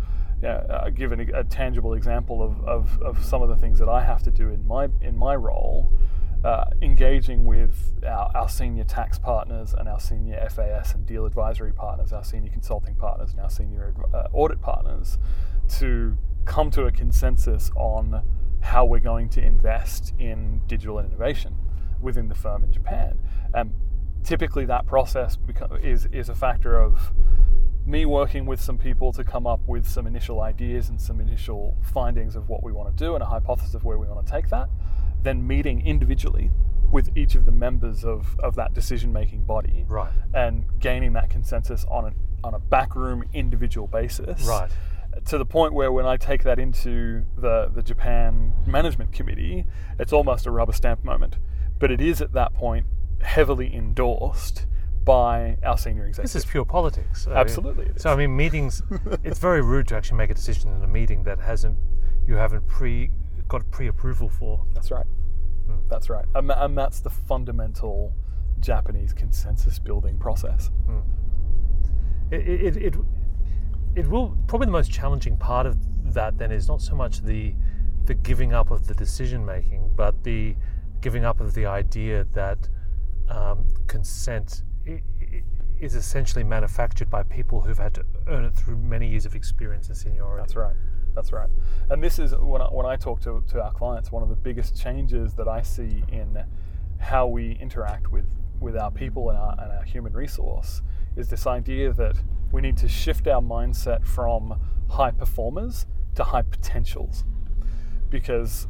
yeah, 0.42 0.56
uh, 0.68 0.90
give 0.90 1.12
an, 1.12 1.20
a 1.34 1.44
tangible 1.44 1.94
example 1.94 2.42
of, 2.42 2.62
of, 2.64 3.00
of 3.00 3.24
some 3.24 3.40
of 3.42 3.48
the 3.48 3.56
things 3.56 3.78
that 3.78 3.88
I 3.88 4.04
have 4.04 4.22
to 4.24 4.30
do 4.30 4.50
in 4.50 4.66
my 4.66 4.88
in 5.00 5.16
my 5.16 5.34
role, 5.34 5.90
uh, 6.44 6.64
engaging 6.82 7.44
with 7.44 7.94
our, 8.06 8.30
our 8.34 8.48
senior 8.48 8.84
tax 8.84 9.18
partners 9.18 9.72
and 9.72 9.88
our 9.88 10.00
senior 10.00 10.46
FAS 10.50 10.94
and 10.94 11.06
deal 11.06 11.24
advisory 11.24 11.72
partners, 11.72 12.12
our 12.12 12.24
senior 12.24 12.50
consulting 12.50 12.96
partners, 12.96 13.30
and 13.32 13.40
our 13.40 13.50
senior 13.50 13.94
uh, 14.12 14.26
audit 14.34 14.60
partners, 14.60 15.16
to 15.68 16.16
come 16.44 16.70
to 16.72 16.84
a 16.84 16.92
consensus 16.92 17.70
on 17.76 18.22
how 18.60 18.84
we're 18.84 19.00
going 19.00 19.28
to 19.30 19.42
invest 19.44 20.12
in 20.18 20.60
digital 20.66 20.98
innovation 20.98 21.54
within 22.00 22.28
the 22.28 22.34
firm 22.34 22.64
in 22.64 22.72
Japan. 22.72 23.18
And 23.54 23.72
typically, 24.24 24.64
that 24.66 24.86
process 24.86 25.38
is 25.82 26.06
is 26.12 26.28
a 26.28 26.34
factor 26.34 26.78
of 26.80 27.12
me 27.84 28.04
working 28.04 28.46
with 28.46 28.60
some 28.60 28.76
people 28.76 29.12
to 29.12 29.22
come 29.22 29.46
up 29.46 29.60
with 29.66 29.88
some 29.88 30.06
initial 30.06 30.40
ideas 30.40 30.88
and 30.88 31.00
some 31.00 31.20
initial 31.20 31.76
findings 31.82 32.34
of 32.34 32.48
what 32.48 32.62
we 32.64 32.72
want 32.72 32.96
to 32.96 33.04
do 33.04 33.14
and 33.14 33.22
a 33.22 33.26
hypothesis 33.26 33.74
of 33.74 33.84
where 33.84 33.96
we 33.96 34.08
want 34.08 34.26
to 34.26 34.32
take 34.32 34.48
that, 34.50 34.68
then 35.22 35.46
meeting 35.46 35.86
individually 35.86 36.50
with 36.90 37.16
each 37.16 37.36
of 37.36 37.44
the 37.46 37.52
members 37.52 38.04
of, 38.04 38.36
of 38.40 38.56
that 38.56 38.74
decision 38.74 39.12
making 39.12 39.44
body 39.44 39.84
Right. 39.88 40.12
and 40.34 40.64
gaining 40.80 41.12
that 41.12 41.30
consensus 41.30 41.84
on 41.88 42.06
a, 42.06 42.12
on 42.46 42.54
a 42.54 42.58
backroom 42.58 43.22
individual 43.32 43.86
basis 43.86 44.42
Right. 44.42 44.70
To 45.24 45.38
the 45.38 45.46
point 45.46 45.72
where 45.72 45.90
when 45.90 46.06
I 46.06 46.16
take 46.16 46.42
that 46.44 46.58
into 46.58 47.24
the, 47.36 47.70
the 47.72 47.82
Japan 47.82 48.52
Management 48.66 49.12
Committee, 49.12 49.64
it's 49.98 50.12
almost 50.12 50.46
a 50.46 50.50
rubber 50.50 50.72
stamp 50.72 51.04
moment. 51.04 51.38
But 51.78 51.90
it 51.90 52.00
is 52.00 52.20
at 52.20 52.32
that 52.32 52.54
point 52.54 52.86
heavily 53.22 53.74
endorsed 53.74 54.66
by 55.04 55.56
our 55.62 55.78
senior 55.78 56.06
executives. 56.06 56.34
This 56.34 56.44
is 56.44 56.50
pure 56.50 56.64
politics. 56.64 57.24
So- 57.24 57.32
Absolutely 57.32 57.86
it 57.86 58.00
So 58.00 58.12
I 58.12 58.16
mean, 58.16 58.36
meetings. 58.36 58.82
it's 59.24 59.38
very 59.38 59.62
rude 59.62 59.88
to 59.88 59.96
actually 59.96 60.18
make 60.18 60.30
a 60.30 60.34
decision 60.34 60.74
in 60.74 60.82
a 60.82 60.88
meeting 60.88 61.22
that 61.24 61.40
hasn't 61.40 61.78
you 62.26 62.34
haven't 62.34 62.66
pre 62.66 63.10
got 63.48 63.70
pre-approval 63.70 64.28
for. 64.28 64.64
That's 64.74 64.90
right. 64.90 65.06
Hmm. 65.66 65.76
That's 65.88 66.10
right. 66.10 66.24
And, 66.34 66.50
and 66.50 66.76
that's 66.76 67.00
the 67.00 67.10
fundamental 67.10 68.12
Japanese 68.58 69.12
consensus 69.12 69.78
building 69.78 70.18
process. 70.18 70.70
It, 72.30 72.40
it, 72.48 72.76
it, 72.76 72.94
it 73.96 74.06
will 74.06 74.36
probably 74.46 74.66
the 74.66 74.72
most 74.72 74.92
challenging 74.92 75.36
part 75.38 75.66
of 75.66 75.76
that 76.12 76.38
then 76.38 76.52
is 76.52 76.68
not 76.68 76.80
so 76.80 76.94
much 76.94 77.22
the 77.22 77.54
the 78.04 78.14
giving 78.14 78.52
up 78.52 78.70
of 78.70 78.86
the 78.86 78.94
decision 78.94 79.44
making, 79.44 79.90
but 79.96 80.22
the 80.22 80.54
giving 81.00 81.24
up 81.24 81.40
of 81.40 81.54
the 81.54 81.66
idea 81.66 82.24
that 82.34 82.68
um, 83.28 83.66
consent 83.88 84.62
is 85.80 85.94
essentially 85.96 86.44
manufactured 86.44 87.10
by 87.10 87.24
people 87.24 87.60
who've 87.60 87.78
had 87.78 87.92
to 87.94 88.04
earn 88.28 88.44
it 88.44 88.54
through 88.54 88.76
many 88.76 89.08
years 89.08 89.26
of 89.26 89.34
experience 89.34 89.88
and 89.88 89.96
seniority. 89.96 90.40
That's 90.40 90.54
right. 90.54 90.76
That's 91.14 91.32
right. 91.32 91.50
And 91.90 92.00
this 92.02 92.20
is 92.20 92.32
when 92.36 92.62
I, 92.62 92.66
when 92.66 92.86
I 92.86 92.94
talk 92.94 93.20
to, 93.22 93.42
to 93.48 93.60
our 93.60 93.72
clients, 93.72 94.12
one 94.12 94.22
of 94.22 94.28
the 94.28 94.36
biggest 94.36 94.80
changes 94.80 95.34
that 95.34 95.48
I 95.48 95.62
see 95.62 96.04
in 96.12 96.44
how 96.98 97.26
we 97.26 97.58
interact 97.60 98.12
with, 98.12 98.26
with 98.60 98.76
our 98.76 98.92
people 98.92 99.30
and 99.30 99.38
our, 99.38 99.52
and 99.58 99.72
our 99.72 99.82
human 99.82 100.12
resource 100.12 100.82
is 101.16 101.28
this 101.28 101.46
idea 101.46 101.92
that 101.94 102.16
we 102.52 102.60
need 102.60 102.76
to 102.78 102.88
shift 102.88 103.26
our 103.26 103.40
mindset 103.40 104.04
from 104.04 104.60
high 104.88 105.10
performers 105.10 105.86
to 106.14 106.24
high 106.24 106.42
potentials. 106.42 107.24
Because 108.08 108.68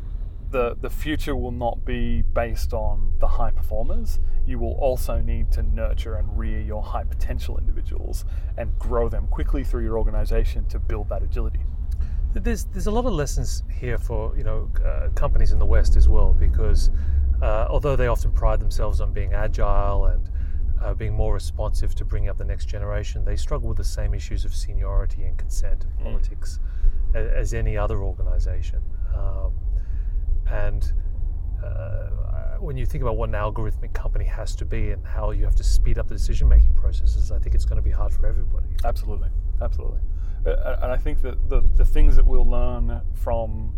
the, 0.50 0.76
the 0.80 0.90
future 0.90 1.34
will 1.34 1.52
not 1.52 1.84
be 1.84 2.22
based 2.22 2.72
on 2.72 3.14
the 3.18 3.26
high 3.26 3.50
performers. 3.50 4.20
You 4.46 4.58
will 4.58 4.74
also 4.74 5.20
need 5.20 5.50
to 5.52 5.62
nurture 5.62 6.14
and 6.14 6.38
rear 6.38 6.60
your 6.60 6.82
high 6.82 7.04
potential 7.04 7.58
individuals 7.58 8.24
and 8.56 8.78
grow 8.78 9.08
them 9.08 9.26
quickly 9.28 9.64
through 9.64 9.84
your 9.84 9.98
organization 9.98 10.66
to 10.66 10.78
build 10.78 11.08
that 11.08 11.22
agility. 11.22 11.60
There's 12.32 12.64
there's 12.66 12.86
a 12.86 12.90
lot 12.90 13.06
of 13.06 13.14
lessons 13.14 13.62
here 13.72 13.96
for 13.96 14.36
you 14.36 14.44
know 14.44 14.70
uh, 14.84 15.08
companies 15.14 15.52
in 15.52 15.58
the 15.58 15.64
West 15.64 15.96
as 15.96 16.06
well 16.06 16.34
because 16.34 16.90
uh, 17.40 17.66
although 17.70 17.96
they 17.96 18.08
often 18.08 18.30
pride 18.30 18.60
themselves 18.60 19.00
on 19.00 19.12
being 19.14 19.32
agile 19.32 20.06
and 20.06 20.28
uh, 20.86 20.94
being 20.94 21.12
more 21.12 21.34
responsive 21.34 21.94
to 21.96 22.04
bringing 22.04 22.28
up 22.28 22.38
the 22.38 22.44
next 22.44 22.66
generation, 22.66 23.24
they 23.24 23.36
struggle 23.36 23.68
with 23.68 23.76
the 23.76 23.84
same 23.84 24.14
issues 24.14 24.44
of 24.44 24.54
seniority 24.54 25.24
and 25.24 25.36
consent 25.36 25.84
and 25.84 25.98
politics 25.98 26.60
as, 27.14 27.26
as 27.32 27.54
any 27.54 27.76
other 27.76 28.02
organization. 28.02 28.80
Um, 29.12 29.52
and 30.48 30.92
uh, 31.64 32.56
when 32.60 32.76
you 32.76 32.86
think 32.86 33.02
about 33.02 33.16
what 33.16 33.28
an 33.28 33.34
algorithmic 33.34 33.94
company 33.94 34.24
has 34.26 34.54
to 34.56 34.64
be 34.64 34.90
and 34.90 35.04
how 35.04 35.32
you 35.32 35.44
have 35.44 35.56
to 35.56 35.64
speed 35.64 35.98
up 35.98 36.06
the 36.06 36.14
decision 36.14 36.48
making 36.48 36.72
processes, 36.76 37.32
I 37.32 37.38
think 37.40 37.56
it's 37.56 37.64
going 37.64 37.76
to 37.76 37.82
be 37.82 37.90
hard 37.90 38.12
for 38.12 38.26
everybody. 38.26 38.68
Absolutely, 38.84 39.30
absolutely. 39.60 40.00
Uh, 40.46 40.76
and 40.82 40.92
I 40.92 40.96
think 40.96 41.20
that 41.22 41.48
the, 41.48 41.62
the 41.74 41.84
things 41.84 42.14
that 42.14 42.24
we'll 42.24 42.48
learn 42.48 43.00
from 43.12 43.74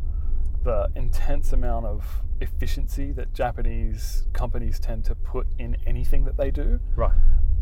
the 0.62 0.91
intense 0.95 1.55
amount 1.55 1.87
of 1.87 2.05
efficiency 2.40 3.12
that 3.12 3.35
Japanese 3.35 4.26
companies 4.33 4.78
tend 4.78 5.04
to 5.07 5.14
put 5.14 5.47
in 5.59 5.76
anything 5.87 6.25
that 6.25 6.37
they 6.37 6.50
do, 6.50 6.80
Right. 6.97 7.14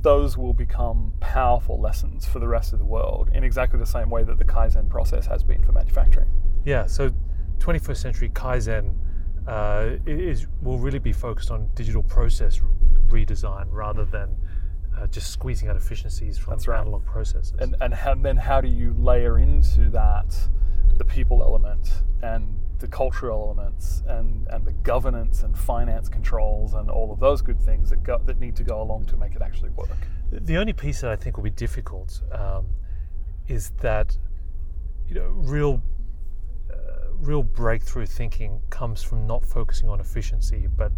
those 0.02 0.36
will 0.36 0.52
become 0.54 1.14
powerful 1.20 1.80
lessons 1.80 2.26
for 2.26 2.38
the 2.38 2.48
rest 2.48 2.72
of 2.72 2.78
the 2.78 2.84
world 2.84 3.30
in 3.32 3.44
exactly 3.44 3.78
the 3.78 3.86
same 3.86 4.10
way 4.10 4.22
that 4.22 4.38
the 4.38 4.44
Kaizen 4.44 4.88
process 4.88 5.26
has 5.26 5.42
been 5.42 5.62
for 5.62 5.72
manufacturing. 5.72 6.28
Yeah, 6.64 6.86
so 6.86 7.10
21st 7.58 7.96
century 7.96 8.28
Kaizen 8.30 8.94
uh, 9.46 9.96
is 10.06 10.46
will 10.60 10.78
really 10.78 10.98
be 10.98 11.12
focused 11.12 11.50
on 11.50 11.68
digital 11.74 12.02
process 12.02 12.60
redesign 13.08 13.66
rather 13.70 14.04
than 14.04 14.36
uh, 14.98 15.06
just 15.06 15.30
squeezing 15.30 15.68
out 15.68 15.76
efficiencies 15.76 16.38
from 16.38 16.58
right. 16.66 16.80
analog 16.80 17.04
processes. 17.04 17.52
And, 17.58 17.76
and 17.80 17.94
how, 17.94 18.14
then 18.14 18.36
how 18.36 18.60
do 18.60 18.68
you 18.68 18.94
layer 18.98 19.38
into 19.38 19.90
that 19.90 20.36
the 20.96 21.04
people 21.04 21.42
element 21.42 22.02
and 22.22 22.58
the 22.78 22.88
cultural 22.88 23.42
elements 23.42 24.02
and, 24.08 24.46
and 24.48 24.64
the 24.64 24.72
governance 24.72 25.42
and 25.42 25.56
finance 25.56 26.08
controls 26.08 26.74
and 26.74 26.90
all 26.90 27.12
of 27.12 27.20
those 27.20 27.42
good 27.42 27.60
things 27.60 27.90
that, 27.90 28.02
go, 28.02 28.18
that 28.24 28.38
need 28.40 28.56
to 28.56 28.64
go 28.64 28.80
along 28.80 29.06
to 29.06 29.16
make 29.16 29.34
it 29.34 29.42
actually 29.42 29.70
work? 29.70 29.88
the 30.32 30.56
only 30.56 30.72
piece 30.72 31.00
that 31.00 31.10
I 31.10 31.16
think 31.16 31.36
will 31.36 31.44
be 31.44 31.50
difficult 31.50 32.20
um, 32.32 32.66
is 33.48 33.70
that 33.80 34.16
you 35.08 35.14
know 35.14 35.28
real 35.28 35.80
uh, 36.68 36.76
real 37.12 37.44
breakthrough 37.44 38.06
thinking 38.06 38.60
comes 38.70 39.02
from 39.02 39.26
not 39.26 39.46
focusing 39.46 39.88
on 39.88 40.00
efficiency 40.00 40.66
but 40.76 40.90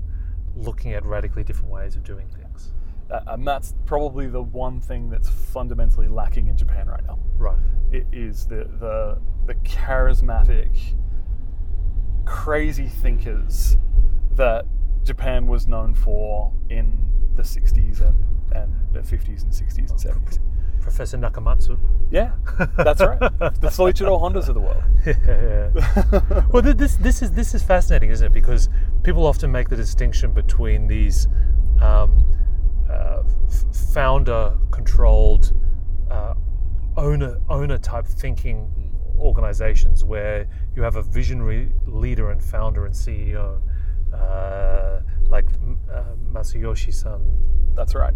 looking 0.55 0.93
at 0.93 1.05
radically 1.05 1.45
different 1.45 1.71
ways 1.71 1.95
of 1.97 2.03
doing 2.03 2.29
things. 2.29 2.73
Uh, 3.11 3.21
and 3.29 3.47
that's 3.47 3.75
probably 3.87 4.27
the 4.27 4.43
one 4.43 4.81
thing 4.81 5.09
that's 5.09 5.29
fundamentally 5.29 6.09
lacking 6.09 6.49
in 6.49 6.57
Japan 6.57 6.89
right 6.89 7.07
now. 7.07 7.19
Right. 7.37 7.57
It 7.91 8.07
is 8.13 8.47
the, 8.47 8.69
the, 8.79 9.19
the 9.47 9.55
charismatic, 9.57 10.95
crazy 12.29 12.87
thinkers 12.87 13.77
that 14.33 14.67
Japan 15.03 15.47
was 15.47 15.67
known 15.67 15.95
for 15.95 16.53
in 16.69 16.99
the 17.35 17.43
60s 17.43 18.01
and, 18.03 18.17
and 18.55 18.75
the 18.93 19.01
50s 19.01 19.43
and 19.43 19.53
60s 19.53 19.91
and 19.91 19.99
70s. 19.99 20.39
Professor 20.83 21.19
Nakamatsu. 21.19 21.79
Yeah, 22.11 22.33
that's 22.77 23.01
right. 23.01 23.19
the 23.61 23.69
Soichiro 23.69 24.21
Hondas 24.21 24.49
of 24.49 24.55
the 24.55 24.61
world. 24.61 24.83
yeah. 25.07 26.45
well, 26.53 26.63
this 26.63 26.97
this 26.97 27.21
is 27.21 27.33
this 27.33 27.55
is 27.55 27.63
fascinating, 27.63 28.11
isn't 28.11 28.27
it? 28.27 28.33
Because 28.33 28.69
people 29.03 29.27
often 29.27 29.53
make 29.53 29.69
the 29.69 29.77
distinction 29.77 30.33
between 30.33 30.87
these 30.87 31.29
um, 31.83 32.25
uh, 32.91 33.23
founder-controlled, 33.93 35.53
uh, 36.11 36.35
owner 36.97 37.39
owner 37.51 37.77
type 37.77 38.07
thinking 38.07 38.73
organizations 39.19 40.05
where 40.05 40.47
you 40.75 40.83
have 40.83 40.97
a 40.97 41.03
visionary 41.03 41.73
leader 41.87 42.31
and 42.31 42.43
founder 42.43 42.87
and 42.87 42.95
CEO, 42.95 43.61
uh, 44.15 45.01
like 45.29 45.47
uh, 45.93 46.03
Masayoshi-san, 46.33 47.21
That's 47.75 47.95
right. 47.95 48.15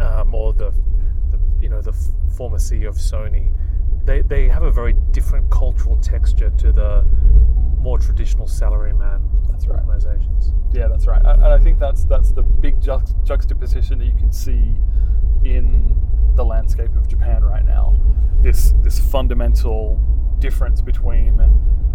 um, 0.00 0.34
or 0.34 0.52
the, 0.52 0.70
the 1.30 1.38
you 1.60 1.68
know 1.68 1.80
the 1.80 1.92
f- 1.92 2.36
former 2.36 2.58
CEO 2.58 2.88
of 2.88 2.96
Sony, 2.96 3.50
they 4.06 4.22
they 4.22 4.48
have 4.48 4.62
a 4.62 4.70
very 4.70 4.94
different 5.10 5.50
cultural 5.50 5.96
texture 5.98 6.50
to 6.50 6.72
the 6.72 7.04
more 7.78 7.98
traditional 7.98 8.46
salaryman 8.46 9.20
That's 9.50 9.66
right. 9.66 9.78
organizations. 9.84 10.52
Yeah, 10.72 10.88
that's 10.88 11.06
right. 11.06 11.22
And 11.24 11.44
I 11.44 11.58
think 11.58 11.78
that's 11.78 12.04
that's 12.04 12.32
the 12.32 12.42
big 12.42 12.80
juxt- 12.80 13.22
juxtaposition 13.24 13.98
that 13.98 14.06
you 14.06 14.14
can 14.14 14.32
see 14.32 14.74
in 15.44 15.94
the 16.34 16.44
landscape 16.44 16.94
of 16.96 17.06
Japan 17.08 17.44
right 17.44 17.64
now. 17.64 17.96
This 18.40 18.74
this 18.82 18.98
fundamental 18.98 20.00
difference 20.38 20.80
between 20.80 21.36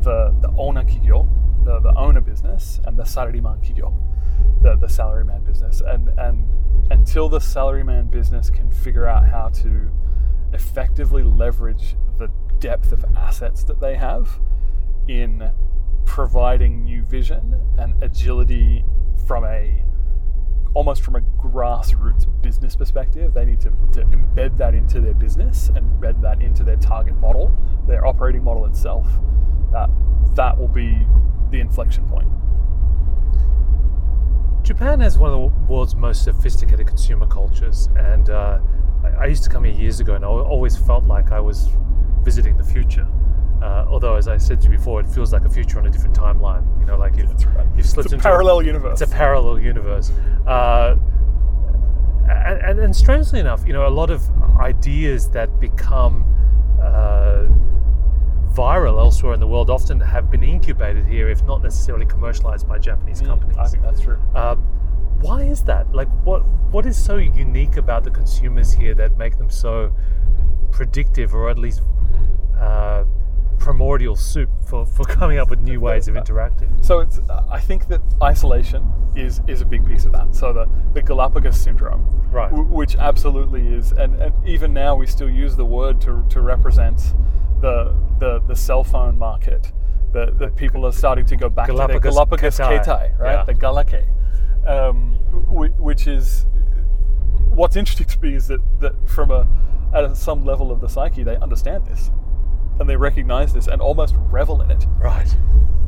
the 0.01 0.35
the 0.41 0.49
owner 0.57 0.83
kigyo, 0.83 1.27
the, 1.63 1.79
the 1.79 1.93
owner 1.95 2.21
business, 2.21 2.79
and 2.85 2.97
the 2.97 3.03
salaryman 3.03 3.59
kigyo, 3.63 3.93
the 4.61 4.75
the 4.75 4.87
salaryman 4.87 5.43
business. 5.45 5.81
And 5.81 6.09
and 6.17 6.47
until 6.91 7.29
the 7.29 7.39
salaryman 7.39 8.09
business 8.11 8.49
can 8.49 8.69
figure 8.69 9.07
out 9.07 9.27
how 9.27 9.49
to 9.49 9.89
effectively 10.53 11.23
leverage 11.23 11.95
depth 12.61 12.93
of 12.93 13.03
assets 13.17 13.63
that 13.65 13.81
they 13.81 13.95
have 13.97 14.39
in 15.09 15.51
providing 16.05 16.83
new 16.85 17.03
vision 17.03 17.59
and 17.77 18.01
agility 18.01 18.85
from 19.27 19.43
a 19.43 19.83
almost 20.73 21.01
from 21.01 21.17
a 21.17 21.21
grassroots 21.41 22.25
business 22.41 22.77
perspective. 22.77 23.33
They 23.33 23.43
need 23.43 23.59
to, 23.61 23.71
to 23.93 24.05
embed 24.05 24.55
that 24.57 24.73
into 24.73 25.01
their 25.01 25.13
business 25.13 25.67
and 25.67 25.79
embed 25.79 26.21
that 26.21 26.41
into 26.41 26.63
their 26.63 26.77
target 26.77 27.15
model, 27.17 27.53
their 27.87 28.05
operating 28.05 28.43
model 28.43 28.65
itself. 28.65 29.05
Uh, 29.75 29.87
that 30.35 30.57
will 30.57 30.69
be 30.69 31.05
the 31.49 31.59
inflection 31.59 32.07
point. 32.07 32.29
Japan 34.63 35.01
has 35.01 35.17
one 35.17 35.33
of 35.33 35.41
the 35.41 35.57
world's 35.67 35.95
most 35.95 36.23
sophisticated 36.23 36.87
consumer 36.87 37.27
cultures, 37.27 37.89
and 37.97 38.29
uh, 38.29 38.59
I, 39.03 39.09
I 39.09 39.25
used 39.25 39.43
to 39.43 39.49
come 39.49 39.65
here 39.65 39.73
years 39.73 39.99
ago, 39.99 40.13
and 40.13 40.23
I 40.23 40.27
always 40.27 40.77
felt 40.77 41.05
like 41.05 41.31
I 41.31 41.39
was 41.41 41.69
visiting 42.23 42.57
the 42.57 42.63
future. 42.63 43.07
Uh, 43.61 43.85
although, 43.87 44.15
as 44.15 44.27
I 44.27 44.37
said 44.37 44.59
to 44.61 44.69
you 44.69 44.77
before, 44.77 45.01
it 45.01 45.07
feels 45.07 45.31
like 45.31 45.45
a 45.45 45.49
future 45.49 45.77
on 45.77 45.85
a 45.85 45.89
different 45.89 46.15
timeline. 46.15 46.63
You 46.79 46.85
know, 46.87 46.97
like 46.97 47.15
you've, 47.15 47.31
right. 47.55 47.67
you've 47.75 47.85
slipped 47.85 48.07
It's 48.07 48.13
a 48.13 48.15
into 48.15 48.23
parallel 48.23 48.63
universe. 48.63 49.01
It's 49.01 49.11
a 49.11 49.15
parallel 49.15 49.59
universe. 49.59 50.11
Uh, 50.47 50.95
and, 52.29 52.61
and, 52.61 52.79
and 52.79 52.95
strangely 52.95 53.39
enough, 53.39 53.65
you 53.67 53.73
know, 53.73 53.87
a 53.87 53.89
lot 53.89 54.09
of 54.09 54.27
ideas 54.57 55.29
that 55.29 55.59
become 55.59 56.25
uh, 56.81 57.45
viral 58.53 58.99
elsewhere 58.99 59.33
in 59.33 59.39
the 59.39 59.47
world 59.47 59.69
often 59.69 59.99
have 59.99 60.31
been 60.31 60.43
incubated 60.43 61.05
here, 61.05 61.29
if 61.29 61.43
not 61.43 61.61
necessarily 61.61 62.05
commercialized 62.05 62.67
by 62.67 62.79
Japanese 62.79 63.21
companies. 63.21 63.57
Mm, 63.57 63.61
I 63.61 63.67
think 63.67 63.83
that's 63.83 64.01
true. 64.01 64.19
Uh, 64.33 64.55
why 65.21 65.43
is 65.43 65.61
that? 65.63 65.93
Like, 65.93 66.09
what 66.23 66.43
what 66.71 66.85
is 66.85 67.01
so 67.01 67.17
unique 67.17 67.77
about 67.77 68.03
the 68.03 68.11
consumers 68.11 68.73
here 68.73 68.95
that 68.95 69.17
make 69.17 69.37
them 69.37 69.49
so 69.49 69.93
predictive, 70.71 71.33
or 71.33 71.49
at 71.49 71.57
least 71.57 71.81
uh, 72.59 73.03
primordial 73.59 74.15
soup 74.15 74.49
for, 74.67 74.85
for 74.85 75.03
coming 75.19 75.37
up 75.37 75.49
with 75.49 75.59
new 75.59 75.79
ways 75.79 76.07
of 76.07 76.15
interacting? 76.15 76.77
So 76.81 76.99
it's. 76.99 77.19
uh, 77.29 77.45
I 77.49 77.59
think 77.59 77.87
that 77.87 78.01
isolation 78.21 78.85
is 79.15 79.41
is 79.47 79.61
a 79.61 79.65
big 79.65 79.85
piece 79.85 80.05
of 80.05 80.11
that. 80.13 80.35
So 80.35 80.53
the 80.53 80.69
the 80.93 81.01
Galapagos 81.01 81.59
syndrome, 81.59 82.05
Right. 82.31 82.49
w- 82.49 82.69
which 82.69 82.95
absolutely 82.95 83.67
is, 83.73 83.91
and, 83.91 84.15
and 84.21 84.33
even 84.47 84.73
now 84.73 84.95
we 84.95 85.05
still 85.07 85.29
use 85.29 85.55
the 85.55 85.65
word 85.65 85.99
to 86.01 86.25
to 86.29 86.41
represent 86.41 86.97
the 87.61 87.95
the 88.19 88.39
the 88.47 88.55
cell 88.55 88.83
phone 88.83 89.17
market. 89.17 89.71
That 90.13 90.39
that 90.39 90.57
people 90.57 90.85
are 90.85 90.91
starting 90.91 91.25
to 91.27 91.37
go 91.37 91.47
back 91.47 91.67
to 91.67 91.71
Galapagos 91.73 92.01
their 92.03 92.11
Galapagos 92.11 92.57
Ketai. 92.59 92.83
Ketai, 92.83 93.19
right? 93.19 93.31
Yeah. 93.33 93.43
The 93.45 93.53
Galake, 93.53 94.05
um, 94.67 95.13
which 95.79 96.05
is 96.05 96.45
what's 97.49 97.75
interesting 97.77 98.07
to 98.07 98.19
me 98.21 98.33
is 98.35 98.47
that 98.47 98.59
that 98.81 98.93
from 99.09 99.31
a 99.31 99.47
at 99.93 100.15
some 100.17 100.45
level 100.45 100.71
of 100.71 100.81
the 100.81 100.87
psyche 100.87 101.23
they 101.23 101.37
understand 101.37 101.85
this, 101.85 102.11
and 102.79 102.89
they 102.89 102.95
recognize 102.95 103.53
this 103.53 103.67
and 103.67 103.81
almost 103.81 104.15
revel 104.17 104.61
in 104.61 104.71
it 104.71 104.85
Right. 104.97 105.35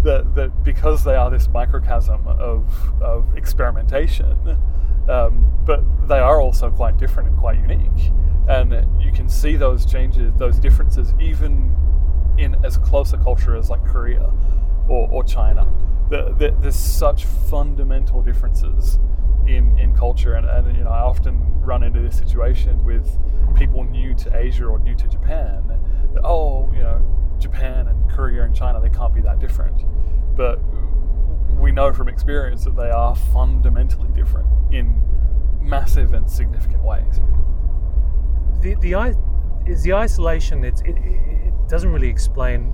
that, 0.03 0.35
that 0.35 0.63
because 0.63 1.03
they 1.03 1.15
are 1.15 1.29
this 1.29 1.47
microcosm 1.47 2.27
of, 2.27 2.65
of 3.01 3.35
experimentation, 3.37 4.57
um, 5.09 5.57
but 5.65 5.81
they 6.07 6.19
are 6.19 6.39
also 6.41 6.69
quite 6.69 6.97
different 6.97 7.29
and 7.29 7.37
quite 7.37 7.57
unique. 7.59 8.11
And 8.47 9.01
you 9.01 9.11
can 9.11 9.29
see 9.29 9.55
those 9.55 9.85
changes, 9.85 10.33
those 10.37 10.59
differences, 10.59 11.13
even 11.19 11.73
in 12.37 12.55
as 12.65 12.77
close 12.77 13.13
a 13.13 13.17
culture 13.17 13.55
as 13.55 13.69
like 13.69 13.85
Korea 13.85 14.31
or, 14.89 15.07
or 15.09 15.23
China. 15.23 15.65
The, 16.09 16.35
the, 16.37 16.55
there's 16.59 16.75
such 16.75 17.23
fundamental 17.25 18.21
differences 18.21 18.99
in, 19.47 19.77
in 19.77 19.93
culture, 19.95 20.35
and, 20.35 20.45
and 20.47 20.77
you 20.77 20.83
know 20.83 20.89
I 20.89 20.99
often 20.99 21.61
run 21.61 21.83
into 21.83 21.99
this 21.99 22.17
situation 22.17 22.83
with 22.83 23.07
people 23.55 23.83
new 23.83 24.13
to 24.15 24.35
Asia 24.35 24.65
or 24.65 24.79
new 24.79 24.95
to 24.95 25.07
Japan. 25.07 25.67
That, 26.13 26.21
oh, 26.23 26.71
you 26.73 26.79
know, 26.79 27.01
Japan 27.39 27.87
and 27.87 28.09
Korea 28.11 28.43
and 28.43 28.55
China, 28.55 28.79
they 28.81 28.89
can't 28.89 29.13
be 29.13 29.21
that 29.21 29.39
different. 29.39 29.83
But 30.35 30.59
we 31.59 31.71
know 31.71 31.93
from 31.93 32.07
experience 32.07 32.63
that 32.65 32.75
they 32.75 32.89
are 32.89 33.15
fundamentally 33.15 34.09
different 34.13 34.47
in 34.71 34.99
massive 35.61 36.13
and 36.13 36.29
significant 36.29 36.83
ways. 36.83 37.21
the 38.61 38.75
the 38.75 39.15
is 39.65 39.83
the 39.83 39.93
isolation. 39.93 40.63
It, 40.63 40.81
it 40.85 40.97
it 40.97 41.53
doesn't 41.69 41.91
really 41.91 42.09
explain 42.09 42.73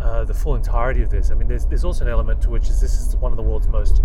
uh, 0.00 0.24
the 0.24 0.34
full 0.34 0.54
entirety 0.54 1.02
of 1.02 1.10
this. 1.10 1.30
I 1.30 1.34
mean, 1.34 1.48
there's 1.48 1.66
there's 1.66 1.84
also 1.84 2.04
an 2.04 2.10
element 2.10 2.42
to 2.42 2.50
which 2.50 2.68
is 2.68 2.80
this 2.80 2.94
is 3.00 3.16
one 3.16 3.32
of 3.32 3.36
the 3.36 3.42
world's 3.42 3.68
most 3.68 4.02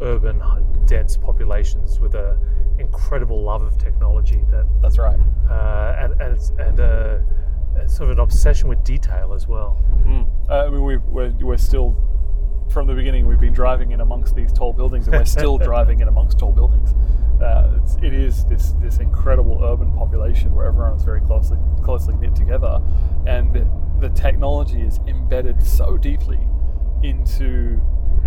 urban, 0.00 0.42
dense 0.86 1.16
populations 1.16 2.00
with 2.00 2.14
a 2.14 2.38
incredible 2.78 3.42
love 3.42 3.62
of 3.62 3.78
technology 3.78 4.42
that 4.50 4.66
That's 4.82 4.98
right. 4.98 5.18
uh, 5.48 5.96
and 5.98 6.20
and 6.20 6.34
it's, 6.34 6.50
and 6.58 6.80
uh, 6.80 7.18
sort 7.86 8.10
of 8.10 8.18
an 8.18 8.20
obsession 8.20 8.68
with 8.68 8.82
detail 8.84 9.32
as 9.32 9.46
well. 9.46 9.82
Uh, 10.48 10.66
I 10.66 10.70
mean, 10.70 10.84
we, 10.84 10.96
we're, 10.96 11.30
we're 11.40 11.56
still, 11.56 11.96
from 12.70 12.86
the 12.86 12.94
beginning, 12.94 13.26
we've 13.26 13.40
been 13.40 13.52
driving 13.52 13.92
in 13.92 14.00
amongst 14.00 14.34
these 14.34 14.52
tall 14.52 14.72
buildings, 14.72 15.06
and 15.06 15.16
we're 15.16 15.24
still 15.24 15.58
driving 15.70 16.00
in 16.00 16.08
amongst 16.08 16.38
tall 16.38 16.52
buildings. 16.52 16.94
Uh, 17.42 17.78
it's, 17.82 17.96
it 17.96 18.14
is 18.14 18.44
this 18.46 18.72
this 18.80 18.98
incredible 18.98 19.60
urban 19.64 19.92
population 19.92 20.54
where 20.54 20.66
everyone 20.66 20.94
is 20.94 21.02
very 21.02 21.20
closely 21.20 21.58
closely 21.82 22.14
knit 22.16 22.34
together, 22.34 22.80
and 23.26 23.52
the 24.00 24.08
technology 24.10 24.82
is 24.82 25.00
embedded 25.06 25.62
so 25.62 25.96
deeply 25.96 26.40
into 27.02 27.80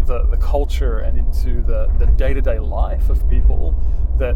the, 0.06 0.24
the 0.28 0.38
culture 0.38 1.00
and 1.00 1.18
into 1.18 1.62
the, 1.62 1.88
the 2.00 2.06
day-to-day 2.06 2.60
life 2.60 3.10
of 3.10 3.28
people 3.30 3.76
that 4.18 4.36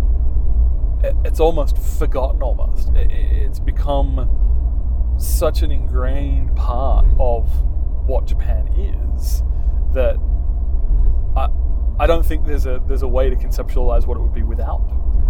it- 1.04 1.16
it's 1.26 1.40
almost 1.40 1.78
forgotten 1.78 2.42
almost 2.44 2.90
It- 2.96 3.12
it's 3.12 3.60
become 3.60 4.30
such 5.18 5.62
an 5.62 5.72
ingrained 5.72 6.56
part 6.56 7.06
of 7.20 7.48
what 8.08 8.26
Japan 8.26 8.68
is 9.16 9.44
that 9.94 10.18
I, 11.36 11.48
I 12.00 12.08
don't 12.08 12.26
think 12.26 12.46
there's 12.46 12.66
a 12.66 12.82
there's 12.88 13.04
a 13.04 13.08
way 13.08 13.30
to 13.30 13.36
conceptualize 13.36 14.06
what 14.08 14.18
it 14.18 14.22
would 14.22 14.34
be 14.34 14.44
without 14.44 14.82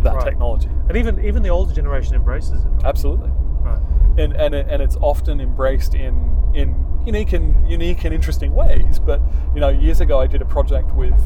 that 0.03 0.15
Right. 0.15 0.23
technology. 0.25 0.69
And 0.87 0.97
even 0.97 1.23
even 1.23 1.43
the 1.43 1.49
older 1.49 1.73
generation 1.73 2.15
embraces 2.15 2.63
it. 2.65 2.71
Absolutely. 2.83 3.29
Right. 3.61 3.79
And 4.17 4.33
and 4.33 4.55
it, 4.55 4.67
and 4.69 4.81
it's 4.81 4.95
often 5.01 5.39
embraced 5.41 5.93
in 5.93 6.15
in 6.53 6.73
unique 7.05 7.33
and 7.33 7.69
unique 7.69 8.03
and 8.05 8.13
interesting 8.13 8.53
ways. 8.53 8.99
But 8.99 9.21
you 9.53 9.61
know, 9.61 9.69
years 9.69 10.01
ago 10.01 10.19
I 10.19 10.27
did 10.27 10.41
a 10.41 10.45
project 10.45 10.91
with 10.93 11.19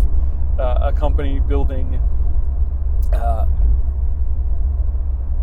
uh, 0.60 0.80
a 0.82 0.94
company 0.94 1.40
building 1.40 2.02
uh, 3.14 3.46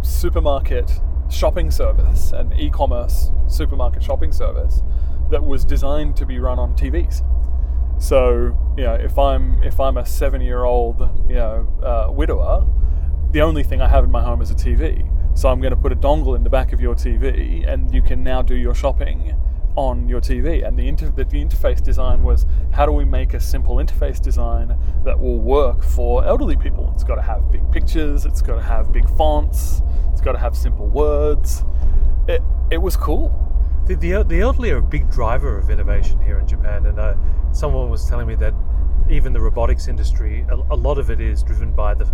supermarket 0.03 0.91
shopping 1.31 1.71
service, 1.71 2.33
an 2.33 2.53
e-commerce 2.55 3.31
supermarket 3.49 4.03
shopping 4.03 4.33
service 4.33 4.83
that 5.31 5.45
was 5.45 5.65
designed 5.65 6.17
to 6.17 6.27
be 6.27 6.39
run 6.39 6.59
on 6.59 6.75
TVs. 6.75 7.23
So 8.01 8.57
you 8.77 8.85
know, 8.85 8.95
if 8.95 9.19
I'm 9.19 9.63
if 9.63 9.79
I'm 9.79 9.97
a 9.97 10.07
seven-year-old 10.07 11.01
you 11.29 11.37
know 11.37 11.69
uh, 11.83 12.11
widower, 12.11 12.67
the 13.31 13.43
only 13.43 13.63
thing 13.63 13.81
I 13.81 13.89
have 13.89 14.05
in 14.05 14.11
my 14.11 14.23
home 14.23 14.43
is 14.43 14.51
a 14.51 14.55
TV. 14.55 15.09
So 15.35 15.49
I'm 15.49 15.61
going 15.63 15.71
to 15.71 15.79
put 15.79 15.93
a 15.93 15.97
dongle 15.97 16.37
in 16.37 16.45
the 16.45 16.51
back 16.51 16.75
of 16.75 16.81
your 16.81 16.95
TV, 16.95 17.67
and 17.67 17.93
you 17.95 18.03
can 18.03 18.23
now 18.23 18.43
do 18.43 18.55
your 18.55 18.75
shopping 18.75 19.35
on 19.77 20.09
your 20.09 20.21
TV. 20.21 20.67
And 20.67 20.79
the, 20.79 20.87
inter- 20.89 21.11
the, 21.11 21.25
the 21.25 21.45
interface 21.45 21.83
design 21.83 22.23
was 22.23 22.47
how 22.73 22.87
do 22.87 22.93
we 22.93 23.05
make 23.05 23.35
a 23.35 23.41
simple 23.41 23.77
interface 23.77 24.21
design 24.21 24.77
that 25.05 25.19
will 25.19 25.39
work 25.39 25.83
for 25.83 26.25
elderly 26.25 26.57
people? 26.57 26.91
It's 26.95 27.05
got 27.05 27.17
to 27.17 27.23
have 27.23 27.51
big 27.51 27.71
pictures, 27.73 28.25
it's 28.25 28.43
got 28.43 28.57
to 28.57 28.63
have 28.63 28.93
big 28.93 29.09
fonts, 29.17 29.83
it's 30.13 30.21
got 30.21 30.33
to 30.33 30.39
have 30.39 30.57
simple 30.57 30.87
words. 30.87 31.65
It, 32.29 32.43
it 32.71 32.79
was 32.79 32.97
cool. 32.97 33.39
The, 33.87 33.97
the, 33.97 34.23
the 34.23 34.41
elderly 34.41 34.71
are 34.71 34.79
a 34.79 34.83
big 34.83 35.11
driver 35.11 35.59
of 35.59 35.71
innovation 35.71 36.21
here 36.23 36.39
in 36.39 36.47
Japan, 36.47 36.87
and 36.87 36.99
uh, 36.99 37.15
someone 37.53 37.91
was 37.91 38.09
telling 38.09 38.29
me 38.29 38.37
that 38.37 38.55
even 39.11 39.33
the 39.33 39.41
robotics 39.41 39.89
industry, 39.89 40.47
a, 40.49 40.55
a 40.55 40.77
lot 40.77 40.99
of 40.99 41.11
it 41.11 41.21
is 41.21 41.43
driven 41.43 41.73
by 41.73 41.95
the, 41.95 42.07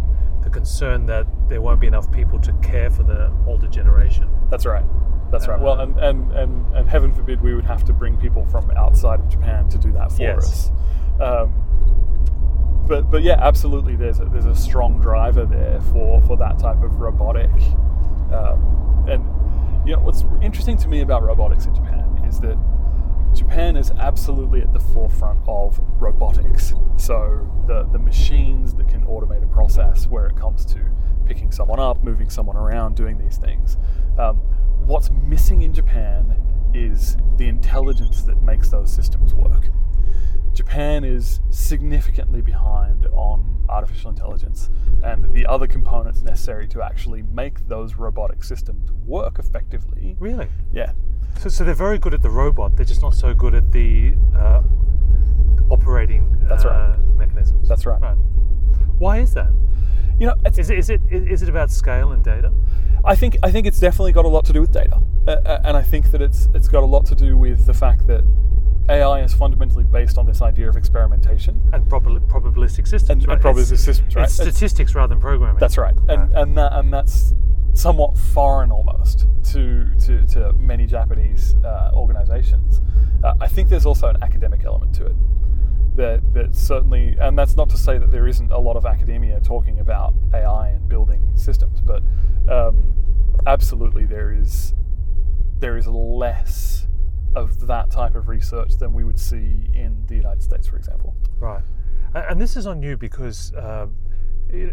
the 0.42 0.50
concern 0.50 1.06
that 1.06 1.26
there 1.48 1.60
won't 1.60 1.80
be 1.80 1.86
enough 1.86 2.10
people 2.10 2.38
to 2.40 2.52
care 2.54 2.90
for 2.90 3.02
the 3.02 3.32
older 3.46 3.68
generation. 3.68 4.28
That's 4.50 4.64
right. 4.64 4.84
That's 5.30 5.46
right. 5.48 5.60
Well, 5.60 5.80
and, 5.80 5.96
and, 5.98 6.32
and, 6.32 6.74
and 6.74 6.88
heaven 6.88 7.12
forbid 7.12 7.40
we 7.42 7.54
would 7.54 7.64
have 7.66 7.84
to 7.84 7.92
bring 7.92 8.16
people 8.16 8.44
from 8.46 8.70
outside 8.72 9.20
of 9.20 9.28
Japan 9.28 9.68
to 9.70 9.78
do 9.78 9.92
that 9.92 10.10
for 10.12 10.22
Yes. 10.22 10.70
us. 11.18 11.20
Um, 11.20 12.84
but 12.88 13.10
but 13.10 13.22
yeah, 13.22 13.36
absolutely. 13.38 13.96
There's 13.96 14.20
a, 14.20 14.24
there's 14.24 14.46
a 14.46 14.54
strong 14.56 15.00
driver 15.00 15.44
there 15.44 15.80
for, 15.92 16.20
for 16.22 16.36
that 16.38 16.58
type 16.58 16.82
of 16.82 17.00
robotic. 17.00 17.50
Um, 18.32 19.04
and 19.08 19.88
you 19.88 19.94
know 19.96 20.02
what's 20.02 20.24
interesting 20.42 20.76
to 20.78 20.88
me 20.88 21.00
about 21.02 21.22
robotics 21.22 21.66
in 21.66 21.74
Japan 21.74 22.22
is 22.26 22.40
that 22.40 22.56
Japan 23.34 23.76
is 23.76 23.90
absolutely 23.98 24.62
at 24.62 24.72
the 24.72 24.80
forefront 24.80 25.40
of 25.46 25.78
robotics. 26.00 26.72
So 26.96 27.46
the 27.66 27.84
the 27.92 27.98
machines 27.98 28.74
that 28.76 28.88
can 28.88 29.04
automate 29.06 29.42
a 29.44 29.48
process 29.48 30.06
where 30.06 30.26
it 30.26 30.36
comes 30.36 30.64
to 30.66 30.80
picking 31.26 31.52
someone 31.52 31.78
up, 31.78 32.02
moving 32.02 32.30
someone 32.30 32.56
around, 32.56 32.96
doing 32.96 33.18
these 33.18 33.36
things. 33.36 33.76
Um, 34.18 34.36
what's 34.86 35.10
missing 35.10 35.62
in 35.62 35.72
Japan 35.72 36.36
is 36.74 37.16
the 37.36 37.48
intelligence 37.48 38.22
that 38.24 38.42
makes 38.42 38.68
those 38.68 38.92
systems 38.92 39.32
work. 39.34 39.68
Japan 40.52 41.04
is 41.04 41.40
significantly 41.50 42.40
behind 42.40 43.06
on 43.12 43.64
artificial 43.68 44.10
intelligence 44.10 44.70
and 45.04 45.32
the 45.32 45.46
other 45.46 45.66
components 45.66 46.22
necessary 46.22 46.66
to 46.66 46.82
actually 46.82 47.22
make 47.22 47.66
those 47.68 47.94
robotic 47.94 48.42
systems 48.42 48.90
work 49.06 49.38
effectively. 49.38 50.16
Really? 50.18 50.48
Yeah, 50.72 50.92
So, 51.38 51.48
so 51.48 51.64
they're 51.64 51.74
very 51.74 51.98
good 51.98 52.14
at 52.14 52.22
the 52.22 52.30
robot, 52.30 52.76
they're 52.76 52.86
just 52.86 53.02
not 53.02 53.14
so 53.14 53.34
good 53.34 53.54
at 53.54 53.70
the 53.70 54.14
uh, 54.36 54.62
operating 55.70 56.34
That's 56.48 56.64
right. 56.64 56.94
uh, 56.94 56.96
mechanisms. 57.14 57.68
that's 57.68 57.86
right. 57.86 58.00
Right. 58.00 58.16
Why 58.98 59.18
is 59.18 59.34
that? 59.34 59.52
You 60.18 60.26
know, 60.26 60.34
it's, 60.44 60.58
Is 60.58 60.70
it, 60.70 60.78
is 60.78 60.90
it 60.90 61.00
is 61.10 61.42
it 61.42 61.48
about 61.48 61.70
scale 61.70 62.10
and 62.12 62.22
data? 62.24 62.52
I 63.04 63.14
think 63.14 63.36
I 63.42 63.50
think 63.52 63.66
it's 63.66 63.78
definitely 63.80 64.12
got 64.12 64.24
a 64.24 64.28
lot 64.28 64.44
to 64.46 64.52
do 64.52 64.60
with 64.60 64.72
data, 64.72 65.00
uh, 65.26 65.30
uh, 65.30 65.60
and 65.64 65.76
I 65.76 65.82
think 65.82 66.10
that 66.10 66.20
it's 66.20 66.48
it's 66.54 66.66
got 66.68 66.82
a 66.82 66.86
lot 66.86 67.06
to 67.06 67.14
do 67.14 67.36
with 67.36 67.66
the 67.66 67.74
fact 67.74 68.06
that 68.08 68.24
AI 68.90 69.20
is 69.22 69.32
fundamentally 69.34 69.84
based 69.84 70.18
on 70.18 70.26
this 70.26 70.40
idea 70.42 70.68
of 70.68 70.76
experimentation 70.76 71.60
And 71.72 71.84
probabil- 71.84 72.26
probabilistic 72.26 72.88
systems, 72.88 73.24
and, 73.24 73.28
right? 73.28 73.34
and 73.36 73.44
probabilistic 73.44 73.72
It's- 73.74 73.84
systems, 73.84 74.16
right? 74.16 74.24
It's 74.24 74.40
It's- 74.40 74.54
statistics 74.56 74.94
rather 74.94 75.08
than 75.14 75.20
programming. 75.20 75.58
That's 75.60 75.78
right, 75.78 75.94
and 76.08 76.20
Right. 76.32 76.42
and 76.42 76.56
that 76.58 76.72
and 76.72 76.92
that's 76.92 77.34
somewhat 77.74 78.16
foreign 78.18 78.72
almost 78.72 79.26
to 79.52 79.86
to, 80.00 80.26
to 80.34 80.52
many 80.54 80.86
Japanese 80.86 81.54
uh, 81.64 81.90
organizations. 81.94 82.80
Uh, 83.22 83.34
I 83.40 83.46
think 83.46 83.68
there's 83.68 83.86
also 83.86 84.08
an 84.08 84.20
academic 84.22 84.64
element 84.64 84.94
to 84.96 85.06
it. 85.06 85.16
That, 85.98 86.32
that 86.32 86.54
certainly, 86.54 87.16
and 87.20 87.36
that's 87.36 87.56
not 87.56 87.68
to 87.70 87.76
say 87.76 87.98
that 87.98 88.12
there 88.12 88.28
isn't 88.28 88.52
a 88.52 88.58
lot 88.58 88.76
of 88.76 88.86
academia 88.86 89.40
talking 89.40 89.80
about 89.80 90.14
AI 90.32 90.68
and 90.68 90.88
building 90.88 91.32
systems, 91.34 91.80
but 91.80 92.02
um, 92.48 92.94
absolutely 93.48 94.04
there 94.04 94.32
is 94.32 94.74
there 95.58 95.76
is 95.76 95.88
less 95.88 96.86
of 97.34 97.66
that 97.66 97.90
type 97.90 98.14
of 98.14 98.28
research 98.28 98.76
than 98.78 98.92
we 98.92 99.02
would 99.02 99.18
see 99.18 99.70
in 99.74 100.04
the 100.06 100.14
United 100.14 100.40
States, 100.40 100.68
for 100.68 100.76
example. 100.76 101.16
Right. 101.40 101.64
And, 102.14 102.40
this 102.40 102.56
is 102.56 102.66
on 102.66 102.80
you 102.80 102.96
because 102.96 103.52
uh, 103.54 103.88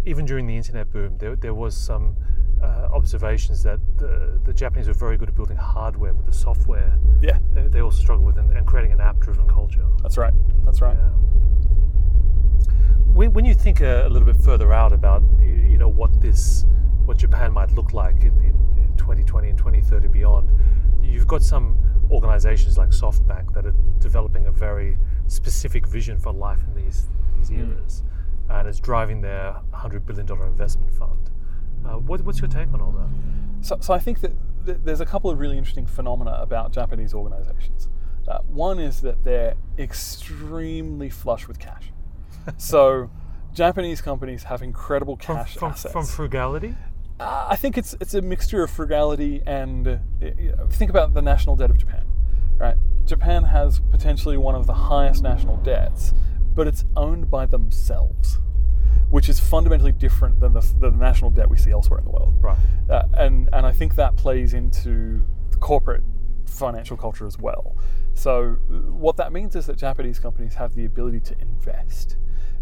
even 0.06 0.26
during 0.26 0.46
the 0.46 0.56
internet 0.56 0.92
boom, 0.92 1.18
there, 1.18 1.36
there 1.36 1.56
was 1.56 1.76
some 1.76 2.16
uh, 2.62 2.90
observations 2.94 3.64
that 3.64 3.80
the, 3.98 4.40
the 4.46 4.54
Japanese 4.54 4.88
were 4.88 4.94
very 4.94 5.18
good 5.18 5.30
at 5.30 5.36
building 5.36 5.58
hardware, 5.58 6.14
but 6.14 6.26
the 6.26 6.34
software 6.34 6.98
Yeah, 7.22 7.38
they, 7.54 7.68
they 7.68 7.82
also 7.82 8.02
struggle 8.02 8.26
with 8.26 8.38
and, 8.38 8.52
and 8.56 8.66
creating 8.66 8.92
an 8.92 9.02
app-driven 9.02 9.48
culture. 9.48 9.86
that's 10.02 10.18
right. 10.18 10.34
That's 10.66 10.82
right. 10.82 10.98
Yeah. 10.98 11.10
When, 13.14 13.34
when 13.34 13.46
you 13.46 13.54
think 13.54 13.82
a, 13.82 14.06
a 14.08 14.10
little 14.10 14.26
bit 14.26 14.42
further 14.44 14.74
out 14.74 14.92
about 14.92 15.24
you 15.40 15.78
know 15.78 15.88
what 15.90 16.20
this 16.22 16.66
what 17.06 17.18
Japan 17.18 17.52
might 17.54 17.72
look 17.72 17.94
like 17.94 18.22
in, 18.24 18.34
in, 18.42 18.56
in 18.78 18.94
2020 18.98 19.50
and 19.50 19.58
2030 19.58 20.08
beyond, 20.08 20.50
you've 21.02 21.28
got 21.28 21.44
some 21.44 21.78
organizations 22.12 22.78
like 22.78 22.90
SoftBank 22.90 23.54
that 23.54 23.66
are 23.66 23.76
developing 24.00 24.48
a 24.48 24.52
very 24.52 24.98
specific 25.28 25.86
vision 25.88 26.18
for 26.18 26.34
life 26.34 26.60
in 26.68 26.84
these 26.84 27.08
these 27.38 27.50
Mm. 27.52 27.70
eras, 27.70 28.04
and 28.50 28.68
it's 28.68 28.80
driving 28.80 29.22
their 29.22 29.54
100 29.70 30.06
billion 30.06 30.26
dollar 30.26 30.48
investment 30.48 30.92
fund. 30.94 31.25
Uh, 31.86 31.98
what, 32.00 32.22
what's 32.22 32.40
your 32.40 32.50
take 32.50 32.74
on 32.74 32.82
all 32.82 32.92
that? 32.92 33.66
So, 33.66 33.78
so 33.80 33.94
I 33.94 34.00
think 34.00 34.22
that 34.22 34.34
th- 34.66 34.80
there's 34.84 35.02
a 35.02 35.06
couple 35.06 35.30
of 35.30 35.40
really 35.40 35.58
interesting 35.58 35.86
phenomena 35.86 36.38
about 36.42 36.72
Japanese 36.72 37.14
organizations. 37.14 37.90
Uh, 38.28 38.40
one 38.48 38.80
is 38.80 39.02
that 39.02 39.24
they're 39.24 39.56
extremely 39.78 41.10
flush 41.10 41.48
with 41.48 41.60
cash. 41.60 41.92
so 42.58 43.10
Japanese 43.54 44.02
companies 44.02 44.44
have 44.44 44.62
incredible 44.62 45.16
cash 45.16 45.56
from, 45.56 45.72
assets. 45.72 45.94
from 45.94 46.06
frugality? 46.06 46.76
Uh, 47.20 47.48
I 47.50 47.56
think 47.56 47.78
it's 47.78 47.96
it's 48.02 48.14
a 48.14 48.22
mixture 48.22 48.62
of 48.62 48.70
frugality 48.70 49.42
and 49.46 49.88
uh, 49.88 49.98
you 50.22 50.54
know, 50.58 50.68
think 50.68 50.90
about 50.90 51.14
the 51.14 51.22
national 51.22 51.56
debt 51.56 51.70
of 51.70 51.78
Japan, 51.78 52.06
right? 52.58 52.76
Japan 53.06 53.44
has 53.44 53.80
potentially 53.80 54.36
one 54.36 54.56
of 54.56 54.68
the 54.68 54.74
highest 54.74 55.24
national 55.24 55.58
debts, 55.58 56.14
but 56.54 56.68
it's 56.68 56.84
owned 56.98 57.30
by 57.30 57.46
themselves, 57.46 58.40
which 59.10 59.30
is 59.30 59.40
fundamentally 59.40 59.92
different 59.92 60.40
than 60.40 60.54
the, 60.54 60.74
the 60.80 60.92
national 60.92 61.32
debt 61.32 61.50
we 61.50 61.58
see 61.58 61.72
elsewhere 61.72 62.00
in 62.00 62.06
the 62.06 62.12
world. 62.12 62.34
Right. 62.42 62.58
Uh, 62.90 63.04
and 63.14 63.50
and 63.54 63.66
I 63.66 63.72
think 63.72 63.96
that 63.96 64.16
plays 64.16 64.54
into 64.54 65.24
the 65.52 65.58
corporate 65.58 66.04
financial 66.46 66.98
culture 66.98 67.26
as 67.26 67.38
well. 67.38 67.76
So 68.14 68.58
uh, 68.70 68.74
what 68.92 69.18
that 69.18 69.32
means 69.32 69.56
is 69.56 69.66
that 69.68 69.78
Japanese 69.78 70.20
companies 70.20 70.56
have 70.56 70.76
the 70.76 70.86
ability 70.86 71.20
to 71.22 71.36
invest, 71.40 72.18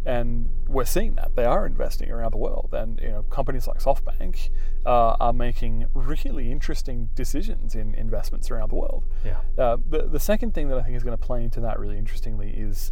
and 0.06 0.50
we're 0.68 0.86
seeing 0.86 1.16
that 1.16 1.36
they 1.36 1.46
are 1.46 1.66
investing 1.66 2.12
around 2.12 2.32
the 2.32 2.38
world. 2.38 2.70
And 2.74 3.00
you 3.00 3.10
know, 3.10 3.24
companies 3.24 3.68
like 3.68 3.80
SoftBank 3.80 4.50
uh, 4.86 5.16
are 5.20 5.34
making 5.34 5.86
really 5.94 6.52
interesting 6.52 7.10
decisions 7.16 7.76
in 7.76 7.96
investments 7.96 8.52
around 8.52 8.70
the 8.70 8.76
world. 8.76 9.06
Yeah. 9.24 9.38
Uh, 9.58 9.78
the, 9.88 10.08
the 10.08 10.20
second 10.20 10.54
thing 10.54 10.70
that 10.70 10.78
I 10.78 10.82
think 10.82 10.98
is 10.98 11.04
going 11.04 11.18
to 11.18 11.26
play 11.26 11.44
into 11.44 11.62
that 11.62 11.80
really 11.80 11.98
interestingly 11.98 12.50
is 12.50 12.92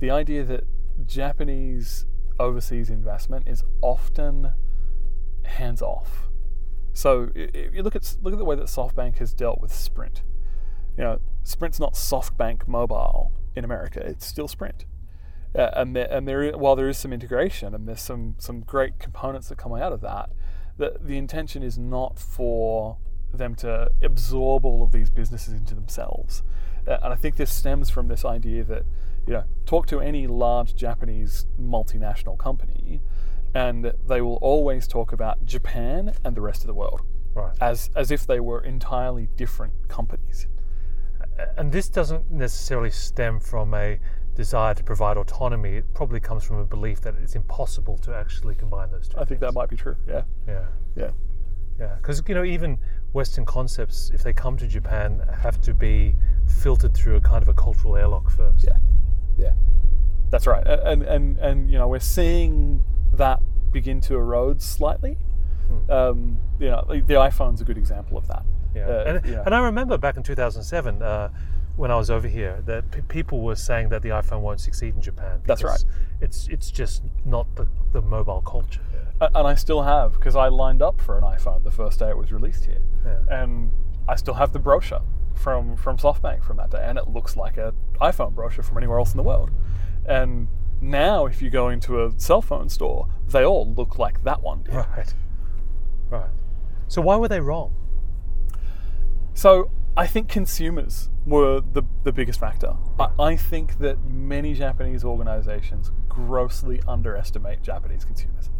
the 0.00 0.10
idea 0.10 0.44
that 0.44 0.64
Japanese 1.06 2.06
overseas 2.40 2.90
investment 2.90 3.46
is 3.46 3.62
often 3.82 4.52
hands 5.44 5.82
off. 5.82 6.28
So 6.92 7.30
if 7.34 7.74
you 7.74 7.82
look 7.82 7.94
at 7.94 8.16
look 8.22 8.32
at 8.32 8.38
the 8.38 8.44
way 8.44 8.56
that 8.56 8.66
SoftBank 8.66 9.18
has 9.18 9.32
dealt 9.32 9.60
with 9.60 9.72
Sprint. 9.72 10.22
You 10.96 11.04
know, 11.04 11.20
Sprint's 11.44 11.78
not 11.78 11.94
SoftBank 11.94 12.66
Mobile 12.66 13.32
in 13.54 13.64
America; 13.64 14.00
it's 14.04 14.26
still 14.26 14.48
Sprint. 14.48 14.86
Uh, 15.54 15.70
and 15.74 15.96
there, 15.96 16.10
and 16.10 16.56
while 16.56 16.76
there 16.76 16.88
is 16.88 16.96
some 16.96 17.12
integration 17.12 17.74
and 17.74 17.86
there's 17.86 18.00
some 18.00 18.36
some 18.38 18.60
great 18.60 18.98
components 18.98 19.48
that 19.48 19.58
come 19.58 19.74
out 19.74 19.92
of 19.92 20.00
that, 20.00 20.30
the 20.78 20.96
the 21.00 21.16
intention 21.16 21.62
is 21.62 21.78
not 21.78 22.18
for 22.18 22.98
them 23.32 23.54
to 23.54 23.90
absorb 24.02 24.64
all 24.64 24.82
of 24.82 24.92
these 24.92 25.10
businesses 25.10 25.54
into 25.54 25.74
themselves. 25.74 26.42
Uh, 26.86 26.98
and 27.02 27.12
I 27.12 27.16
think 27.16 27.36
this 27.36 27.52
stems 27.52 27.90
from 27.90 28.08
this 28.08 28.24
idea 28.24 28.64
that 28.64 28.84
you 29.26 29.32
know, 29.34 29.44
talk 29.66 29.86
to 29.86 30.00
any 30.00 30.26
large 30.26 30.74
Japanese 30.74 31.46
multinational 31.60 32.36
company, 32.38 33.00
and 33.54 33.92
they 34.06 34.20
will 34.20 34.36
always 34.36 34.86
talk 34.86 35.12
about 35.12 35.44
Japan 35.44 36.14
and 36.24 36.36
the 36.36 36.40
rest 36.40 36.62
of 36.62 36.66
the 36.66 36.74
world 36.74 37.02
Right. 37.34 37.54
as 37.60 37.90
as 37.94 38.10
if 38.10 38.26
they 38.26 38.40
were 38.40 38.60
entirely 38.60 39.28
different 39.36 39.88
companies. 39.88 40.46
and 41.56 41.72
this 41.72 41.88
doesn't 41.88 42.30
necessarily 42.30 42.90
stem 42.90 43.40
from 43.40 43.72
a 43.72 43.98
desire 44.34 44.74
to 44.74 44.84
provide 44.84 45.16
autonomy. 45.16 45.76
It 45.76 45.94
probably 45.94 46.20
comes 46.20 46.44
from 46.44 46.56
a 46.58 46.64
belief 46.64 47.00
that 47.02 47.14
it's 47.22 47.34
impossible 47.34 47.96
to 47.98 48.14
actually 48.14 48.54
combine 48.54 48.90
those 48.90 49.08
two. 49.08 49.18
I 49.18 49.24
think 49.24 49.40
that 49.40 49.54
might 49.54 49.68
be 49.70 49.76
true. 49.76 49.96
Yeah, 50.06 50.22
Yeah, 50.46 50.66
yeah, 50.96 51.10
yeah. 51.78 51.94
Because 51.96 52.22
you 52.28 52.34
know, 52.34 52.44
even 52.44 52.78
Western 53.12 53.44
concepts, 53.46 54.10
if 54.12 54.22
they 54.22 54.32
come 54.34 54.56
to 54.58 54.66
Japan, 54.68 55.22
have 55.40 55.60
to 55.62 55.72
be 55.72 56.14
filtered 56.46 56.94
through 56.94 57.16
a 57.16 57.20
kind 57.20 57.42
of 57.42 57.48
a 57.48 57.54
cultural 57.54 57.96
airlock 57.96 58.30
first. 58.30 58.64
yeah, 58.66 58.76
yeah. 59.40 59.52
That's 60.30 60.46
right. 60.46 60.64
And 60.66 61.02
and 61.02 61.38
and 61.38 61.70
you 61.70 61.78
know, 61.78 61.88
we're 61.88 61.98
seeing 61.98 62.84
that 63.12 63.40
begin 63.72 64.00
to 64.02 64.14
erode 64.16 64.62
slightly. 64.62 65.16
Um, 65.88 66.38
you 66.58 66.68
know, 66.68 66.84
the, 66.88 67.14
iPhone's 67.14 67.60
a 67.60 67.64
good 67.64 67.78
example 67.78 68.18
of 68.18 68.26
that. 68.26 68.42
Yeah. 68.74 68.88
Uh, 68.88 69.04
and, 69.06 69.26
you 69.26 69.32
know. 69.36 69.42
and 69.46 69.54
I 69.54 69.60
remember 69.60 69.96
back 69.98 70.16
in 70.16 70.22
2007 70.24 71.00
uh, 71.00 71.28
when 71.76 71.92
I 71.92 71.96
was 71.96 72.10
over 72.10 72.26
here 72.26 72.60
that 72.66 72.90
p- 72.90 73.02
people 73.02 73.40
were 73.40 73.54
saying 73.54 73.88
that 73.90 74.02
the 74.02 74.08
iPhone 74.08 74.40
won't 74.40 74.60
succeed 74.60 74.94
in 74.96 75.00
Japan. 75.00 75.40
That's 75.46 75.62
right. 75.62 75.82
It's 76.20 76.48
it's 76.48 76.70
just 76.72 77.04
not 77.24 77.46
the, 77.56 77.68
the 77.92 78.02
mobile 78.02 78.42
culture. 78.42 78.80
A- 79.20 79.30
and 79.34 79.46
I 79.46 79.54
still 79.54 79.82
have 79.82 80.14
because 80.14 80.34
I 80.34 80.48
lined 80.48 80.82
up 80.82 81.00
for 81.00 81.16
an 81.18 81.22
iPhone 81.24 81.62
the 81.62 81.70
first 81.70 81.98
day 82.00 82.08
it 82.10 82.16
was 82.16 82.32
released 82.32 82.64
here, 82.66 82.82
Yeah. 83.04 83.42
and 83.42 83.70
I 84.08 84.16
still 84.16 84.34
have 84.34 84.52
the 84.52 84.58
brochure 84.58 85.02
from 85.40 85.76
from 85.76 85.96
SoftBank 85.96 86.44
from 86.44 86.56
that 86.58 86.70
day, 86.70 86.82
and 86.84 86.98
it 86.98 87.08
looks 87.08 87.36
like 87.36 87.56
an 87.56 87.72
iPhone 88.00 88.34
brochure 88.34 88.62
from 88.62 88.76
anywhere 88.76 88.98
else 88.98 89.12
in 89.12 89.16
the 89.16 89.22
world. 89.22 89.50
And 90.06 90.48
now, 90.80 91.26
if 91.26 91.42
you 91.42 91.50
go 91.50 91.68
into 91.68 92.02
a 92.02 92.12
cell 92.16 92.42
phone 92.42 92.68
store, 92.68 93.08
they 93.28 93.44
all 93.44 93.72
look 93.74 93.98
like 93.98 94.24
that 94.24 94.42
one 94.42 94.62
did. 94.62 94.74
Right. 94.74 95.14
Right. 96.08 96.30
So 96.88 97.00
why 97.00 97.16
were 97.16 97.28
they 97.28 97.40
wrong? 97.40 97.74
So 99.34 99.70
I 99.96 100.06
think 100.06 100.28
consumers 100.28 101.08
were 101.26 101.60
the, 101.60 101.82
the 102.04 102.12
biggest 102.12 102.40
factor. 102.40 102.76
I, 102.98 103.10
I 103.18 103.36
think 103.36 103.78
that 103.78 104.02
many 104.04 104.54
Japanese 104.54 105.04
organizations 105.04 105.92
grossly 106.08 106.80
underestimate 106.88 107.62
Japanese 107.62 108.04
consumers 108.04 108.50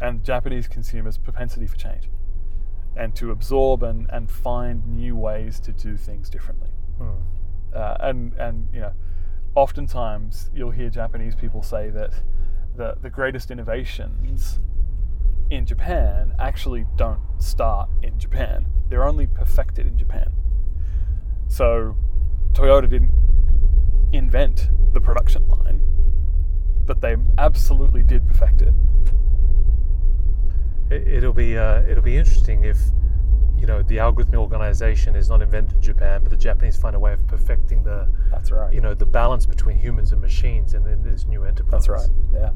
and 0.00 0.24
Japanese 0.24 0.68
consumers' 0.68 1.16
propensity 1.16 1.66
for 1.66 1.76
change 1.76 2.08
and 2.96 3.14
to 3.16 3.30
absorb 3.30 3.82
and, 3.82 4.08
and 4.10 4.30
find 4.30 4.86
new 4.86 5.16
ways 5.16 5.58
to 5.60 5.72
do 5.72 5.96
things 5.96 6.28
differently. 6.28 6.70
Hmm. 6.98 7.10
Uh, 7.74 7.96
and, 8.00 8.34
and, 8.34 8.68
you 8.72 8.80
know, 8.80 8.92
oftentimes 9.54 10.50
you'll 10.54 10.70
hear 10.70 10.90
Japanese 10.90 11.34
people 11.34 11.62
say 11.62 11.90
that 11.90 12.12
the, 12.76 12.96
the 13.00 13.10
greatest 13.10 13.50
innovations 13.50 14.58
in 15.50 15.66
Japan 15.66 16.34
actually 16.38 16.86
don't 16.96 17.20
start 17.38 17.88
in 18.02 18.18
Japan. 18.18 18.66
They're 18.88 19.04
only 19.04 19.26
perfected 19.26 19.86
in 19.86 19.98
Japan. 19.98 20.30
So 21.48 21.96
Toyota 22.52 22.88
didn't 22.88 23.12
invent 24.12 24.70
the 24.92 25.00
production 25.00 25.48
line, 25.48 25.82
but 26.86 27.00
they 27.00 27.16
absolutely 27.38 28.02
did 28.02 28.26
perfect 28.26 28.62
it. 28.62 28.74
It, 30.92 31.08
it'll 31.08 31.32
be 31.32 31.56
uh, 31.56 31.82
it'll 31.82 32.02
be 32.02 32.16
interesting 32.16 32.64
if 32.64 32.78
you 33.56 33.66
know 33.66 33.82
the 33.82 33.96
algorithmic 33.98 34.34
organization 34.34 35.14
is 35.16 35.28
not 35.28 35.40
invented 35.42 35.76
in 35.76 35.82
Japan, 35.82 36.22
but 36.22 36.30
the 36.30 36.36
Japanese 36.36 36.76
find 36.76 36.96
a 36.96 36.98
way 36.98 37.12
of 37.12 37.26
perfecting 37.26 37.82
the 37.82 38.08
That's 38.30 38.50
right. 38.50 38.72
you 38.72 38.80
know 38.80 38.94
the 38.94 39.06
balance 39.06 39.46
between 39.46 39.78
humans 39.78 40.12
and 40.12 40.20
machines 40.20 40.74
in, 40.74 40.86
in 40.86 41.02
this 41.02 41.26
new 41.26 41.44
enterprise. 41.44 41.86
That's 41.86 41.88
right. 41.88 42.08
Yeah. 42.34 42.50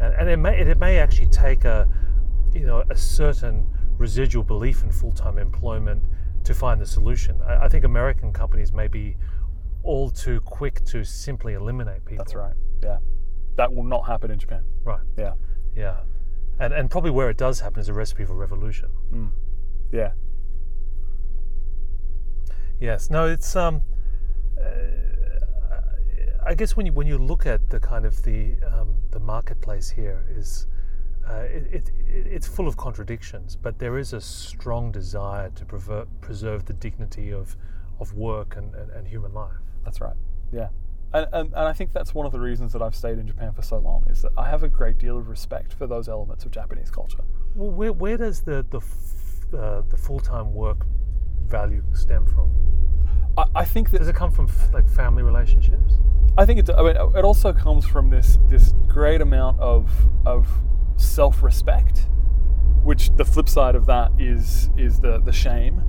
and, 0.00 0.14
and 0.14 0.28
it 0.28 0.36
may 0.38 0.58
it 0.58 0.78
may 0.78 0.98
actually 0.98 1.28
take 1.28 1.64
a 1.64 1.88
you 2.54 2.66
know 2.66 2.82
a 2.90 2.96
certain 2.96 3.66
residual 3.98 4.44
belief 4.44 4.82
in 4.82 4.90
full 4.90 5.12
time 5.12 5.38
employment 5.38 6.02
to 6.44 6.54
find 6.54 6.80
the 6.80 6.86
solution. 6.86 7.40
I, 7.42 7.64
I 7.64 7.68
think 7.68 7.84
American 7.84 8.32
companies 8.32 8.72
may 8.72 8.88
be 8.88 9.16
all 9.82 10.10
too 10.10 10.40
quick 10.40 10.84
to 10.86 11.04
simply 11.04 11.54
eliminate 11.54 12.04
people. 12.04 12.24
That's 12.24 12.34
right. 12.34 12.54
Yeah. 12.82 12.98
That 13.56 13.72
will 13.72 13.84
not 13.84 14.06
happen 14.06 14.30
in 14.30 14.38
Japan. 14.38 14.64
Right. 14.84 15.00
Yeah. 15.16 15.32
Yeah. 15.74 15.96
And 16.58 16.72
and 16.72 16.90
probably 16.90 17.10
where 17.10 17.28
it 17.30 17.36
does 17.36 17.60
happen 17.60 17.80
is 17.80 17.88
a 17.88 17.92
recipe 17.94 18.24
for 18.24 18.34
revolution. 18.34 18.90
Yeah. 19.92 20.12
Yes. 22.80 23.10
No. 23.10 23.26
It's 23.26 23.54
um. 23.56 23.82
Uh, 24.60 24.70
I 26.46 26.54
guess 26.54 26.76
when 26.76 26.86
you 26.86 26.92
when 26.92 27.06
you 27.06 27.18
look 27.18 27.44
at 27.46 27.70
the 27.70 27.80
kind 27.80 28.04
of 28.06 28.22
the 28.22 28.56
um, 28.72 28.96
the 29.10 29.20
marketplace 29.20 29.90
here 29.90 30.24
is. 30.30 30.66
Uh, 31.28 31.40
it, 31.50 31.66
it, 31.72 31.90
it's 32.08 32.46
full 32.46 32.68
of 32.68 32.76
contradictions, 32.76 33.56
but 33.56 33.80
there 33.80 33.98
is 33.98 34.12
a 34.12 34.20
strong 34.20 34.92
desire 34.92 35.50
to 35.50 35.64
prever- 35.64 36.06
preserve 36.20 36.64
the 36.66 36.72
dignity 36.72 37.32
of, 37.32 37.56
of 37.98 38.14
work 38.14 38.54
and, 38.54 38.72
and, 38.76 38.92
and 38.92 39.08
human 39.08 39.34
life. 39.34 39.56
That's 39.84 40.00
right. 40.00 40.14
Yeah. 40.52 40.68
And, 41.16 41.26
and, 41.32 41.46
and 41.54 41.66
I 41.66 41.72
think 41.72 41.94
that's 41.94 42.12
one 42.14 42.26
of 42.26 42.32
the 42.32 42.40
reasons 42.40 42.74
that 42.74 42.82
I've 42.82 42.94
stayed 42.94 43.16
in 43.18 43.26
Japan 43.26 43.52
for 43.54 43.62
so 43.62 43.78
long 43.78 44.04
is 44.06 44.20
that 44.20 44.32
I 44.36 44.50
have 44.50 44.62
a 44.62 44.68
great 44.68 44.98
deal 44.98 45.16
of 45.16 45.28
respect 45.28 45.72
for 45.72 45.86
those 45.86 46.10
elements 46.10 46.44
of 46.44 46.50
Japanese 46.50 46.90
culture. 46.90 47.24
Well, 47.54 47.70
where, 47.70 47.92
where 47.92 48.18
does 48.18 48.42
the 48.42 48.66
the, 48.68 48.80
f- 48.80 49.54
uh, 49.54 49.80
the 49.88 49.96
full 49.96 50.20
time 50.20 50.52
work 50.52 50.84
value 51.46 51.82
stem 51.94 52.26
from? 52.26 52.50
I, 53.38 53.44
I 53.54 53.64
think 53.64 53.92
that 53.92 53.98
Does 53.98 54.08
it 54.08 54.14
come 54.14 54.30
from 54.30 54.46
f- 54.46 54.74
like 54.74 54.86
family 54.90 55.22
relationships? 55.22 55.94
I 56.36 56.44
think 56.44 56.60
it. 56.60 56.68
I 56.68 56.82
mean, 56.82 56.96
it 56.96 57.24
also 57.24 57.50
comes 57.54 57.86
from 57.86 58.10
this 58.10 58.38
this 58.48 58.74
great 58.86 59.22
amount 59.22 59.58
of 59.58 59.90
of 60.26 60.46
self 60.96 61.42
respect, 61.42 62.08
which 62.82 63.08
the 63.16 63.24
flip 63.24 63.48
side 63.48 63.74
of 63.74 63.86
that 63.86 64.12
is 64.18 64.68
is 64.76 65.00
the 65.00 65.18
the 65.20 65.32
shame. 65.32 65.82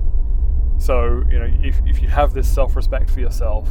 So 0.78 1.22
you 1.30 1.38
know, 1.38 1.50
if 1.62 1.82
if 1.84 2.00
you 2.00 2.08
have 2.08 2.32
this 2.32 2.48
self 2.48 2.76
respect 2.76 3.10
for 3.10 3.20
yourself, 3.20 3.68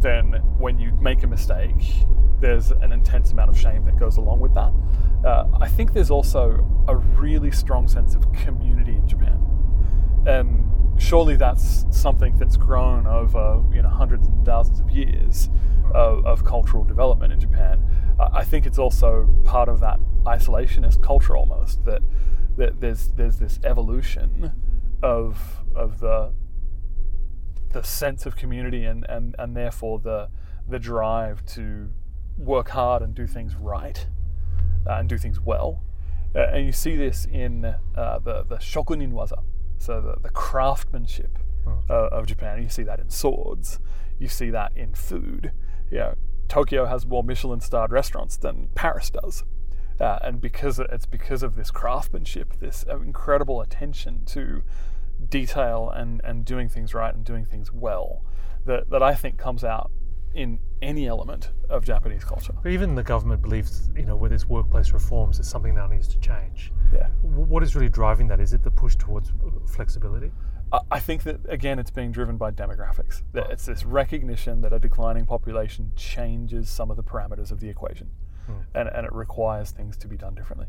then 0.00 0.32
when 0.58 0.78
you 0.78 0.92
make 0.92 1.22
a 1.22 1.26
mistake, 1.26 1.82
there's 2.40 2.70
an 2.70 2.92
intense 2.92 3.32
amount 3.32 3.50
of 3.50 3.58
shame 3.58 3.84
that 3.86 3.98
goes 3.98 4.16
along 4.16 4.40
with 4.40 4.54
that. 4.54 4.72
Uh, 5.24 5.48
I 5.60 5.68
think 5.68 5.92
there's 5.92 6.10
also 6.10 6.64
a 6.86 6.96
really 6.96 7.50
strong 7.50 7.88
sense 7.88 8.14
of 8.14 8.30
community 8.32 8.92
in 8.92 9.06
Japan, 9.08 9.42
and 10.26 10.68
surely 11.00 11.36
that's 11.36 11.86
something 11.90 12.36
that's 12.38 12.56
grown 12.56 13.06
over 13.06 13.62
you 13.72 13.82
know 13.82 13.88
hundreds 13.88 14.26
and 14.26 14.44
thousands 14.44 14.80
of 14.80 14.90
years 14.90 15.48
of, 15.94 16.24
of 16.26 16.44
cultural 16.44 16.84
development 16.84 17.32
in 17.32 17.40
Japan. 17.40 17.84
I 18.20 18.44
think 18.44 18.66
it's 18.66 18.78
also 18.78 19.28
part 19.44 19.68
of 19.68 19.80
that 19.80 20.00
isolationist 20.24 21.02
culture 21.02 21.36
almost 21.36 21.84
that 21.84 22.02
that 22.56 22.80
there's 22.80 23.08
there's 23.16 23.38
this 23.38 23.58
evolution 23.64 24.52
of 25.02 25.64
of 25.74 26.00
the 26.00 26.32
the 27.78 27.86
sense 27.86 28.26
of 28.26 28.34
community 28.34 28.84
and, 28.84 29.06
and, 29.08 29.36
and 29.38 29.56
therefore 29.56 30.00
the 30.00 30.28
the 30.68 30.78
drive 30.78 31.46
to 31.46 31.88
work 32.36 32.70
hard 32.70 33.02
and 33.02 33.14
do 33.14 33.26
things 33.26 33.54
right 33.54 34.06
uh, 34.86 34.94
and 34.94 35.08
do 35.08 35.16
things 35.16 35.40
well. 35.40 35.82
Uh, 36.34 36.40
and 36.52 36.66
you 36.66 36.72
see 36.72 36.96
this 36.96 37.24
in 37.24 37.64
uh, 37.64 38.18
the 38.18 38.44
the 38.44 38.56
shokunin 38.56 39.12
waza, 39.12 39.42
so 39.78 40.00
the, 40.00 40.16
the 40.20 40.28
craftsmanship 40.30 41.38
uh, 41.88 42.08
of 42.08 42.26
Japan. 42.26 42.62
You 42.62 42.68
see 42.68 42.82
that 42.82 43.00
in 43.00 43.10
swords. 43.10 43.78
You 44.18 44.28
see 44.28 44.50
that 44.50 44.76
in 44.76 44.94
food. 44.94 45.52
You 45.90 45.98
know, 45.98 46.14
Tokyo 46.48 46.84
has 46.86 47.06
more 47.06 47.22
Michelin-starred 47.22 47.92
restaurants 47.92 48.36
than 48.36 48.68
Paris 48.74 49.10
does. 49.10 49.44
Uh, 50.00 50.18
and 50.22 50.40
because 50.40 50.78
it's 50.78 51.06
because 51.06 51.42
of 51.42 51.54
this 51.56 51.70
craftsmanship, 51.70 52.58
this 52.60 52.84
uh, 52.88 53.00
incredible 53.00 53.60
attention 53.60 54.24
to 54.26 54.62
detail 55.28 55.90
and, 55.90 56.20
and 56.24 56.44
doing 56.44 56.68
things 56.68 56.94
right 56.94 57.14
and 57.14 57.24
doing 57.24 57.44
things 57.44 57.72
well, 57.72 58.22
that, 58.66 58.90
that 58.90 59.02
I 59.02 59.14
think 59.14 59.38
comes 59.38 59.64
out 59.64 59.90
in 60.34 60.58
any 60.82 61.06
element 61.06 61.50
of 61.68 61.84
Japanese 61.84 62.24
culture. 62.24 62.54
But 62.62 62.72
even 62.72 62.94
the 62.94 63.02
government 63.02 63.42
believes, 63.42 63.90
you 63.96 64.04
know, 64.04 64.16
with 64.16 64.32
its 64.32 64.46
workplace 64.46 64.92
reforms, 64.92 65.38
it's 65.38 65.48
something 65.48 65.74
that 65.74 65.90
needs 65.90 66.08
to 66.08 66.20
change. 66.20 66.72
Yeah. 66.92 67.08
What 67.22 67.62
is 67.62 67.74
really 67.74 67.88
driving 67.88 68.28
that? 68.28 68.40
Is 68.40 68.52
it 68.52 68.62
the 68.62 68.70
push 68.70 68.96
towards 68.96 69.30
uh, 69.30 69.66
flexibility? 69.66 70.30
I- 70.90 71.00
think 71.00 71.22
that 71.22 71.40
again, 71.48 71.78
it's 71.78 71.90
being 71.90 72.12
driven 72.12 72.36
by 72.36 72.50
demographics. 72.50 73.22
That 73.32 73.50
it's 73.50 73.64
this 73.64 73.84
recognition 73.84 74.60
that 74.60 74.72
a 74.72 74.78
declining 74.78 75.24
population 75.24 75.92
changes 75.96 76.68
some 76.68 76.90
of 76.90 76.98
the 76.98 77.02
parameters 77.02 77.50
of 77.50 77.60
the 77.60 77.70
equation, 77.70 78.10
hmm. 78.46 78.52
and, 78.74 78.88
and 78.90 79.06
it 79.06 79.12
requires 79.14 79.70
things 79.70 79.96
to 79.96 80.08
be 80.08 80.18
done 80.18 80.34
differently. 80.34 80.66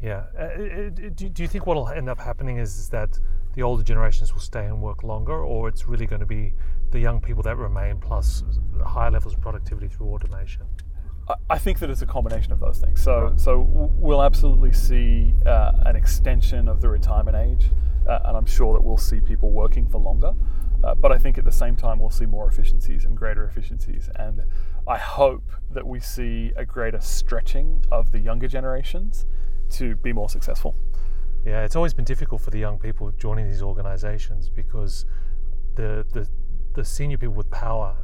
Yeah. 0.00 0.24
Uh, 0.38 0.42
uh, 0.42 0.44
uh, 0.44 0.90
do, 1.14 1.28
do 1.28 1.42
you 1.42 1.48
think 1.48 1.66
what 1.66 1.76
will 1.76 1.88
end 1.88 2.08
up 2.08 2.18
happening 2.18 2.58
is, 2.58 2.78
is 2.78 2.88
that 2.90 3.18
the 3.54 3.62
older 3.62 3.82
generations 3.82 4.32
will 4.32 4.40
stay 4.40 4.64
and 4.64 4.80
work 4.80 5.02
longer, 5.02 5.42
or 5.42 5.68
it's 5.68 5.86
really 5.86 6.06
going 6.06 6.20
to 6.20 6.26
be 6.26 6.54
the 6.90 7.00
young 7.00 7.20
people 7.20 7.42
that 7.42 7.56
remain 7.56 7.98
plus 7.98 8.44
higher 8.84 9.10
levels 9.10 9.34
of 9.34 9.40
productivity 9.40 9.88
through 9.88 10.08
automation? 10.08 10.62
I- 11.50 11.58
think 11.58 11.80
that 11.80 11.90
it's 11.90 12.00
a 12.00 12.06
combination 12.06 12.52
of 12.52 12.60
those 12.60 12.78
things. 12.78 13.02
So, 13.02 13.34
so 13.36 13.60
we'll 13.68 14.22
absolutely 14.22 14.72
see 14.72 15.34
uh, 15.44 15.72
an 15.84 15.96
extension 15.96 16.68
of 16.68 16.80
the 16.80 16.88
retirement 16.88 17.36
age, 17.36 17.70
uh, 18.06 18.20
and 18.24 18.36
I'm 18.36 18.46
sure 18.46 18.72
that 18.72 18.82
we'll 18.82 18.96
see 18.96 19.20
people 19.20 19.50
working 19.50 19.86
for 19.86 19.98
longer. 19.98 20.32
Uh, 20.82 20.94
but 20.94 21.10
I 21.10 21.18
think 21.18 21.36
at 21.36 21.44
the 21.44 21.52
same 21.52 21.74
time 21.76 21.98
we'll 21.98 22.08
see 22.08 22.24
more 22.24 22.48
efficiencies 22.48 23.04
and 23.04 23.16
greater 23.16 23.44
efficiencies, 23.44 24.08
and 24.14 24.44
I 24.86 24.96
hope 24.96 25.50
that 25.72 25.86
we 25.86 26.00
see 26.00 26.52
a 26.56 26.64
greater 26.64 27.00
stretching 27.00 27.84
of 27.90 28.12
the 28.12 28.20
younger 28.20 28.46
generations 28.48 29.26
to 29.70 29.96
be 29.96 30.12
more 30.12 30.28
successful. 30.28 30.74
Yeah, 31.44 31.64
it's 31.64 31.76
always 31.76 31.94
been 31.94 32.04
difficult 32.04 32.40
for 32.40 32.50
the 32.50 32.58
young 32.58 32.78
people 32.78 33.10
joining 33.12 33.48
these 33.48 33.62
organizations 33.62 34.48
because 34.48 35.06
the, 35.76 36.04
the, 36.12 36.28
the 36.74 36.84
senior 36.84 37.16
people 37.16 37.34
with 37.34 37.50
power 37.50 37.96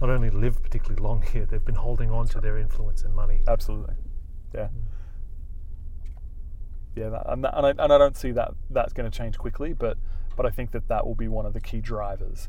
not 0.00 0.10
only 0.10 0.30
live 0.30 0.62
particularly 0.62 1.02
long 1.02 1.22
here, 1.32 1.46
they've 1.46 1.64
been 1.64 1.74
holding 1.74 2.10
on 2.10 2.26
to 2.28 2.40
their 2.40 2.58
influence 2.58 3.04
and 3.04 3.14
money. 3.14 3.40
Absolutely, 3.48 3.94
yeah, 4.54 4.68
mm. 4.68 4.82
yeah, 6.96 7.08
that, 7.08 7.22
and, 7.26 7.44
that, 7.44 7.56
and, 7.56 7.66
I, 7.66 7.70
and 7.70 7.92
I 7.92 7.98
don't 7.98 8.16
see 8.16 8.32
that 8.32 8.52
that's 8.70 8.92
going 8.92 9.10
to 9.10 9.16
change 9.16 9.38
quickly, 9.38 9.72
but 9.72 9.96
but 10.36 10.46
I 10.46 10.50
think 10.50 10.70
that 10.72 10.88
that 10.88 11.06
will 11.06 11.14
be 11.14 11.28
one 11.28 11.46
of 11.46 11.52
the 11.52 11.60
key 11.60 11.80
drivers 11.80 12.48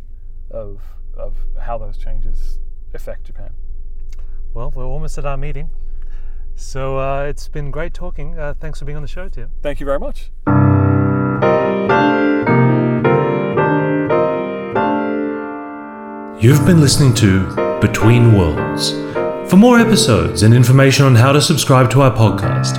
of 0.52 0.82
of 1.16 1.36
how 1.60 1.78
those 1.78 1.98
changes 1.98 2.60
affect 2.94 3.26
Japan. 3.26 3.52
Well, 4.54 4.72
we're 4.76 4.86
almost 4.86 5.18
at 5.18 5.26
our 5.26 5.38
meeting. 5.38 5.70
So 6.56 7.00
uh, 7.00 7.24
it's 7.24 7.48
been 7.48 7.72
great 7.72 7.94
talking. 7.94 8.38
Uh, 8.38 8.54
thanks 8.60 8.80
for 8.80 8.86
being 8.86 8.96
on 8.96 9.02
the 9.02 9.08
show, 9.08 9.30
Tim. 9.30 9.52
Thank 9.62 9.80
you 9.80 9.86
very 9.86 10.00
much. 10.00 10.32
You've 16.44 16.66
been 16.66 16.82
listening 16.82 17.14
to 17.16 17.80
Between 17.80 18.38
Worlds. 18.38 18.92
For 19.50 19.56
more 19.56 19.80
episodes 19.80 20.44
and 20.44 20.54
information 20.54 21.06
on 21.06 21.16
how 21.16 21.32
to 21.32 21.42
subscribe 21.42 21.90
to 21.92 22.02
our 22.02 22.12
podcast, 22.12 22.76